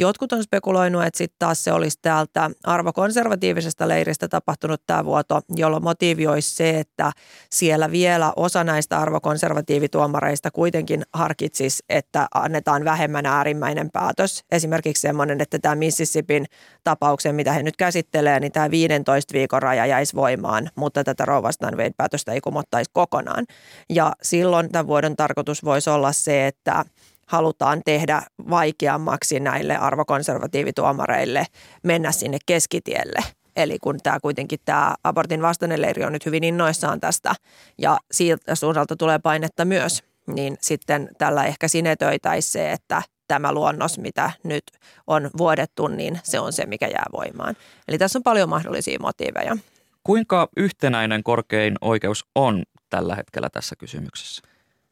[0.00, 5.82] Jotkut on spekuloinut, että sitten taas se olisi täältä arvokonservatiivisesta leiristä tapahtunut tämä vuoto, jolloin
[5.82, 7.12] motiivi olisi se, että
[7.50, 14.44] siellä vielä osa näistä arvokonservatiivituomareista kuitenkin harkitsisi, että annetaan vähemmän äärimmäinen päätös.
[14.52, 16.46] Esimerkiksi sellainen, että tämä Mississippin
[16.84, 21.42] tapauksen, mitä he nyt käsittelee, niin tämä 15 viikon raja jäisi voimaan, mutta tätä Roe
[21.42, 23.46] vastaan päätöstä ei kumottaisi kokonaan.
[23.90, 26.84] Ja silloin tämän vuoden tarkoitus voisi olla se, että
[27.28, 31.46] halutaan tehdä vaikeammaksi näille arvokonservatiivituomareille
[31.82, 33.18] mennä sinne keskitielle.
[33.56, 37.34] Eli kun tämä kuitenkin tämä abortin vastainen leiri on nyt hyvin innoissaan tästä
[37.78, 43.98] ja siitä suunnalta tulee painetta myös, niin sitten tällä ehkä sinetöitäisi se, että tämä luonnos,
[43.98, 44.64] mitä nyt
[45.06, 47.56] on vuodettu, niin se on se, mikä jää voimaan.
[47.88, 49.56] Eli tässä on paljon mahdollisia motiiveja.
[50.04, 54.42] Kuinka yhtenäinen korkein oikeus on tällä hetkellä tässä kysymyksessä?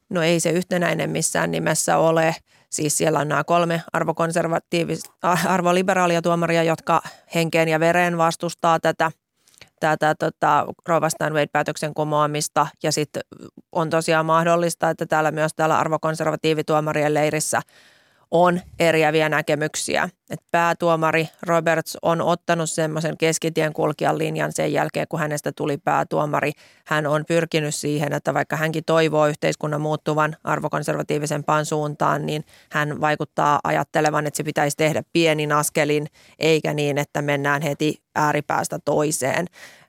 [0.09, 2.35] No ei se yhtenäinen missään nimessä ole.
[2.69, 5.09] Siis siellä on nämä kolme arvokonservatiivista,
[5.45, 7.01] arvoliberaalia tuomaria, jotka
[7.35, 9.11] henkeen ja vereen vastustaa tätä,
[9.79, 10.99] tätä tota, Roe
[11.33, 12.67] Wade-päätöksen kumoamista.
[12.83, 13.23] Ja sitten
[13.71, 17.61] on tosiaan mahdollista, että täällä myös täällä arvokonservatiivituomarien leirissä–
[18.31, 20.09] on eriäviä näkemyksiä.
[20.29, 26.51] Et päätuomari Roberts on ottanut semmoisen keskitien kulkijan linjan sen jälkeen, kun hänestä tuli päätuomari.
[26.85, 33.59] Hän on pyrkinyt siihen, että vaikka hänkin toivoo yhteiskunnan muuttuvan arvokonservatiivisempaan suuntaan, niin hän vaikuttaa
[33.63, 36.07] ajattelevan, että se pitäisi tehdä pienin askelin,
[36.39, 39.47] eikä niin, että mennään heti ääripäästä toiseen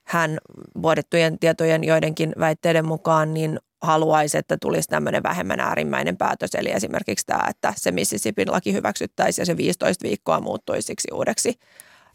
[0.09, 0.39] hän
[0.83, 6.55] vuodettujen tietojen joidenkin väitteiden mukaan niin haluaisi, että tulisi tämmöinen vähemmän äärimmäinen päätös.
[6.55, 11.55] Eli esimerkiksi tämä, että se Mississippin laki hyväksyttäisiin ja se 15 viikkoa muuttuisi siksi uudeksi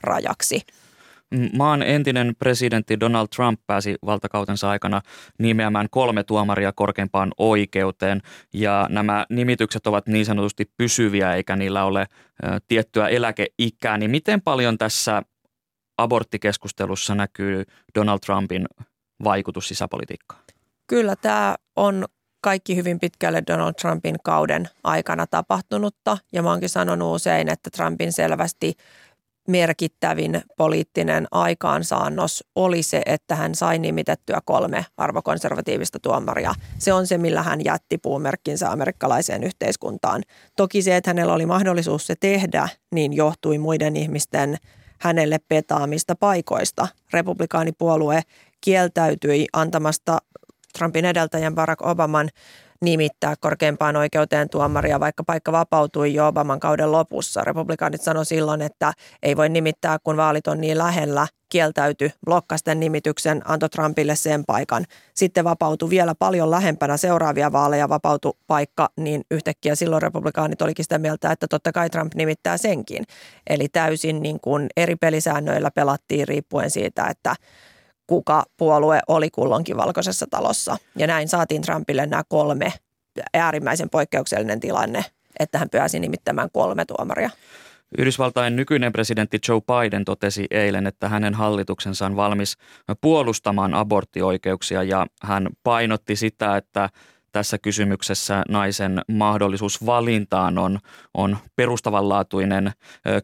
[0.04, 0.62] rajaksi.
[1.58, 5.02] maan entinen presidentti Donald Trump pääsi valtakautensa aikana
[5.40, 8.22] nimeämään kolme tuomaria korkeimpaan oikeuteen
[8.54, 12.06] ja nämä nimitykset ovat niin sanotusti pysyviä eikä niillä ole
[12.68, 13.98] tiettyä eläkeikää.
[13.98, 15.22] Niin miten paljon tässä
[15.98, 17.64] aborttikeskustelussa näkyy
[17.96, 18.66] Donald Trumpin
[19.24, 20.44] vaikutus sisäpolitiikkaan?
[20.88, 22.06] Kyllä tämä on
[22.42, 26.18] kaikki hyvin pitkälle Donald Trumpin kauden aikana tapahtunutta.
[26.34, 28.74] Ja mä oonkin sanonut usein, että Trumpin selvästi
[29.48, 36.54] merkittävin poliittinen aikaansaannos oli se, että hän sai nimitettyä kolme arvokonservatiivista tuomaria.
[36.80, 40.24] Se on se, millä hän jätti puumerkkinsä amerikkalaiseen yhteiskuntaan.
[40.56, 44.58] Toki se, että hänellä oli mahdollisuus se tehdä, niin johtui muiden ihmisten
[45.00, 46.88] hänelle petaamista paikoista.
[47.14, 48.22] Republikaanipuolue
[48.62, 50.18] kieltäytyi antamasta
[50.78, 52.30] Trumpin edeltäjän Barack Obaman
[52.84, 57.42] nimittää korkeimpaan oikeuteen tuomaria, vaikka paikka vapautui jo Obaman kauden lopussa.
[57.42, 58.94] Republikaanit sanoi silloin, että
[59.24, 64.86] ei voi nimittää, kun vaalit on niin lähellä, kieltäyty, blokkasi nimityksen, antoi Trumpille sen paikan.
[65.14, 70.98] Sitten vapautui vielä paljon lähempänä seuraavia vaaleja vapautui paikka, niin yhtäkkiä silloin republikaanit olikin sitä
[70.98, 73.04] mieltä, että totta kai Trump nimittää senkin.
[73.50, 77.36] Eli täysin niin kuin eri pelisäännöillä pelattiin riippuen siitä, että
[78.08, 80.78] kuka puolue oli kulloinkin valkoisessa talossa.
[80.98, 82.74] Ja näin saatiin Trumpille nämä kolme
[83.34, 85.06] äärimmäisen poikkeuksellinen tilanne,
[85.40, 87.30] että hän pääsi nimittämään kolme tuomaria.
[87.98, 92.58] Yhdysvaltain nykyinen presidentti Joe Biden totesi eilen, että hänen hallituksensa on valmis
[93.02, 96.90] puolustamaan aborttioikeuksia ja hän painotti sitä, että
[97.34, 100.80] tässä kysymyksessä naisen mahdollisuus valintaan on,
[101.14, 102.72] on perustavanlaatuinen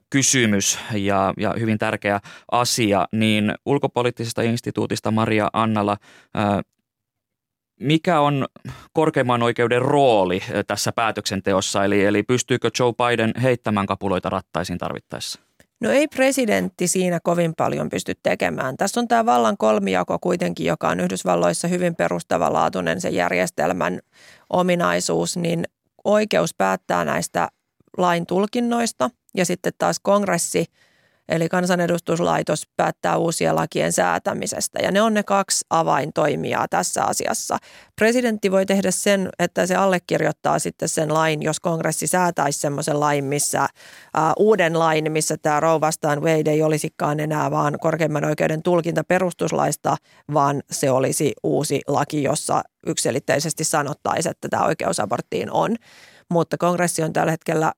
[0.09, 2.19] kysymys ja, ja hyvin tärkeä
[2.51, 5.97] asia, niin ulkopoliittisesta instituutista Maria Annala,
[7.79, 8.47] mikä on
[8.93, 15.48] korkeimman oikeuden rooli tässä päätöksenteossa, eli, eli pystyykö Joe Biden heittämään kapuloita rattaisiin tarvittaessa?
[15.79, 18.77] No ei presidentti siinä kovin paljon pysty tekemään.
[18.77, 23.99] Tässä on tämä vallan kolmijako kuitenkin, joka on Yhdysvalloissa hyvin perustavanlaatuinen se järjestelmän
[24.49, 25.63] ominaisuus, niin
[26.03, 27.47] oikeus päättää näistä
[27.97, 30.65] lain tulkinnoista ja sitten taas kongressi–
[31.29, 37.57] Eli kansanedustuslaitos päättää uusien lakien säätämisestä ja ne on ne kaksi avaintoimijaa tässä asiassa.
[37.95, 43.25] Presidentti voi tehdä sen, että se allekirjoittaa sitten sen lain, jos kongressi säätäisi semmoisen lain,
[43.25, 48.63] missä uh, uuden lain, missä tämä Roe vastaan Wade ei olisikaan enää vaan korkeimman oikeuden
[48.63, 49.97] tulkinta perustuslaista,
[50.33, 55.75] vaan se olisi uusi laki, jossa yksilitteisesti sanottaisiin, että tämä oikeus aborttiin on.
[56.29, 57.73] Mutta kongressi on tällä hetkellä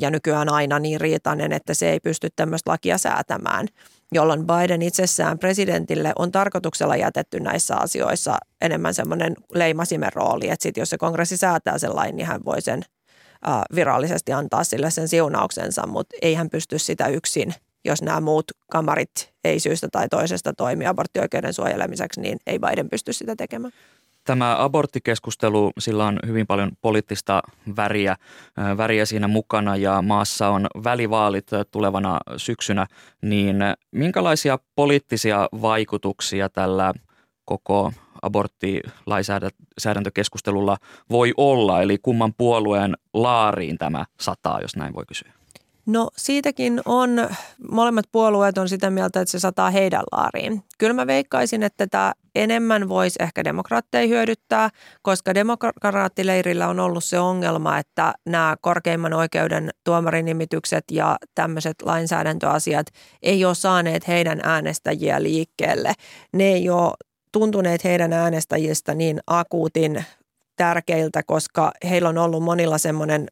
[0.00, 3.68] ja nykyään aina niin riitainen, että se ei pysty tämmöistä lakia säätämään,
[4.12, 10.76] jolloin Biden itsessään presidentille on tarkoituksella jätetty näissä asioissa enemmän semmoinen leimasimen rooli, että sit
[10.76, 12.82] jos se kongressi säätää sen lain, niin hän voi sen
[13.74, 17.54] virallisesti antaa sille sen siunauksensa, mutta ei hän pysty sitä yksin
[17.86, 23.12] jos nämä muut kamarit ei syystä tai toisesta toimi aborttioikeuden suojelemiseksi, niin ei Biden pysty
[23.12, 23.72] sitä tekemään.
[24.26, 27.42] Tämä aborttikeskustelu, sillä on hyvin paljon poliittista
[27.76, 28.16] väriä,
[28.76, 32.86] väriä siinä mukana ja maassa on välivaalit tulevana syksynä,
[33.22, 33.56] niin
[33.90, 36.94] minkälaisia poliittisia vaikutuksia tällä
[37.44, 40.76] koko aborttilainsäädäntökeskustelulla
[41.10, 45.32] voi olla, eli kumman puolueen laariin tämä sataa, jos näin voi kysyä?
[45.86, 47.28] No siitäkin on,
[47.70, 50.62] molemmat puolueet on sitä mieltä, että se sataa heidän laariin.
[50.78, 54.70] Kyllä mä veikkaisin, että tämä enemmän voisi ehkä demokraatteja hyödyttää,
[55.02, 62.86] koska demokraattileirillä on ollut se ongelma, että nämä korkeimman oikeuden tuomarinimitykset ja tämmöiset lainsäädäntöasiat
[63.22, 65.92] ei ole saaneet heidän äänestäjiä liikkeelle.
[66.32, 66.92] Ne ei ole
[67.32, 70.04] tuntuneet heidän äänestäjistä niin akuutin
[70.56, 73.26] tärkeiltä, koska heillä on ollut monilla semmoinen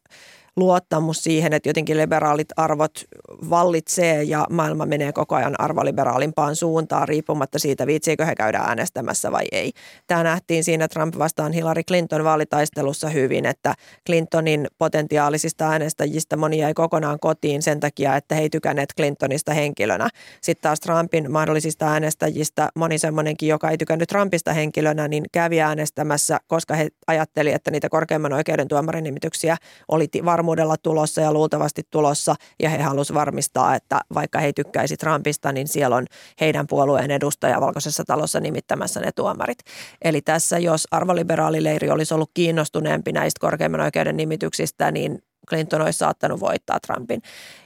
[0.57, 3.03] luottamus siihen, että jotenkin liberaalit arvot
[3.49, 9.43] vallitsee ja maailma menee koko ajan arvoliberaalimpaan suuntaan riippumatta siitä, viitsiikö he käydä äänestämässä vai
[9.51, 9.71] ei.
[10.07, 13.73] Tämä nähtiin siinä Trump vastaan Hillary Clinton vaalitaistelussa hyvin, että
[14.05, 20.09] Clintonin potentiaalisista äänestäjistä moni jäi kokonaan kotiin sen takia, että he ei tykänneet Clintonista henkilönä.
[20.41, 26.37] Sitten taas Trumpin mahdollisista äänestäjistä moni semmoinenkin, joka ei tykännyt Trumpista henkilönä, niin kävi äänestämässä,
[26.47, 32.35] koska he ajatteli, että niitä korkeimman oikeuden tuomarinimityksiä oli varmaan varmuudella tulossa ja luultavasti tulossa
[32.59, 36.05] ja he halusivat varmistaa, että vaikka he tykkäisi Trumpista, niin siellä on
[36.41, 39.57] heidän puolueen edustaja valkoisessa talossa nimittämässä ne tuomarit.
[40.01, 46.39] Eli tässä, jos arvoliberaalileiri olisi ollut kiinnostuneempi näistä korkeimman oikeuden nimityksistä, niin Clinton olisi saattanut
[46.39, 47.21] voittaa Trumpin,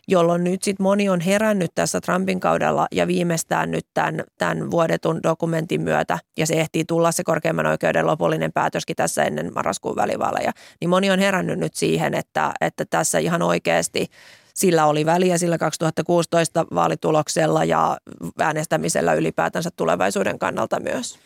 [0.08, 5.20] jolloin nyt sitten moni on herännyt tässä Trumpin kaudella ja viimeistään nyt tämän, tämän vuodetun
[5.24, 10.52] dokumentin myötä, ja se ehtii tulla se korkeimman oikeuden lopullinen päätöskin tässä ennen marraskuun välivaaleja,
[10.82, 14.08] niin moni on herännyt nyt siihen, että, että tässä ihan oikeasti
[14.54, 17.98] sillä oli väliä sillä 2016 vaalituloksella ja
[18.40, 21.20] äänestämisellä ylipäätänsä tulevaisuuden kannalta myös.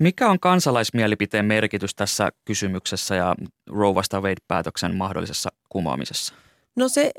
[0.00, 3.34] Mikä on kansalaismielipiteen merkitys tässä kysymyksessä ja
[3.70, 6.34] Roe vasta Wade-päätöksen mahdollisessa kumoamisessa?
[6.76, 7.12] No se,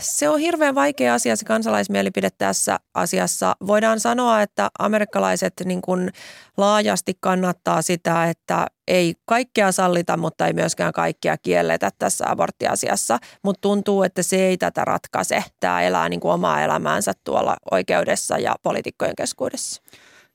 [0.00, 3.56] se on hirveän vaikea asia se kansalaismielipide tässä asiassa.
[3.66, 6.10] Voidaan sanoa, että amerikkalaiset niin kuin
[6.56, 13.18] laajasti kannattaa sitä, että ei kaikkea sallita, mutta ei myöskään kaikkea kielletä tässä aborttiasiassa.
[13.42, 15.44] Mutta tuntuu, että se ei tätä ratkaise.
[15.60, 19.82] Tämä elää niin kuin omaa elämäänsä tuolla oikeudessa ja poliitikkojen keskuudessa.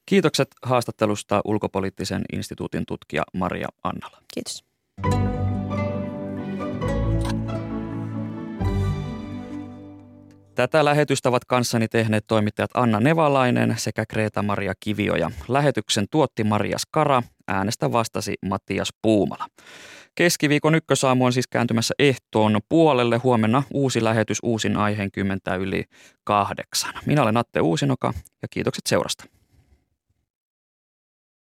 [0.06, 4.18] Kiitokset haastattelusta ulkopoliittisen instituutin tutkija Maria Annala.
[4.34, 4.64] Kiitos.
[10.56, 15.14] Tätä lähetystä ovat kanssani tehneet toimittajat Anna Nevalainen sekä Kreta-Maria Kivio
[15.48, 19.48] lähetyksen tuotti Maria Skara, äänestä vastasi Mattias Puumala.
[20.16, 23.18] Keskiviikon ykkösaamu on siis kääntymässä ehtoon puolelle.
[23.18, 25.84] Huomenna uusi lähetys uusin aiheen kymmentä yli
[26.24, 26.94] kahdeksan.
[27.06, 29.26] Minä olen Atte Uusinoka ja kiitokset seurasta.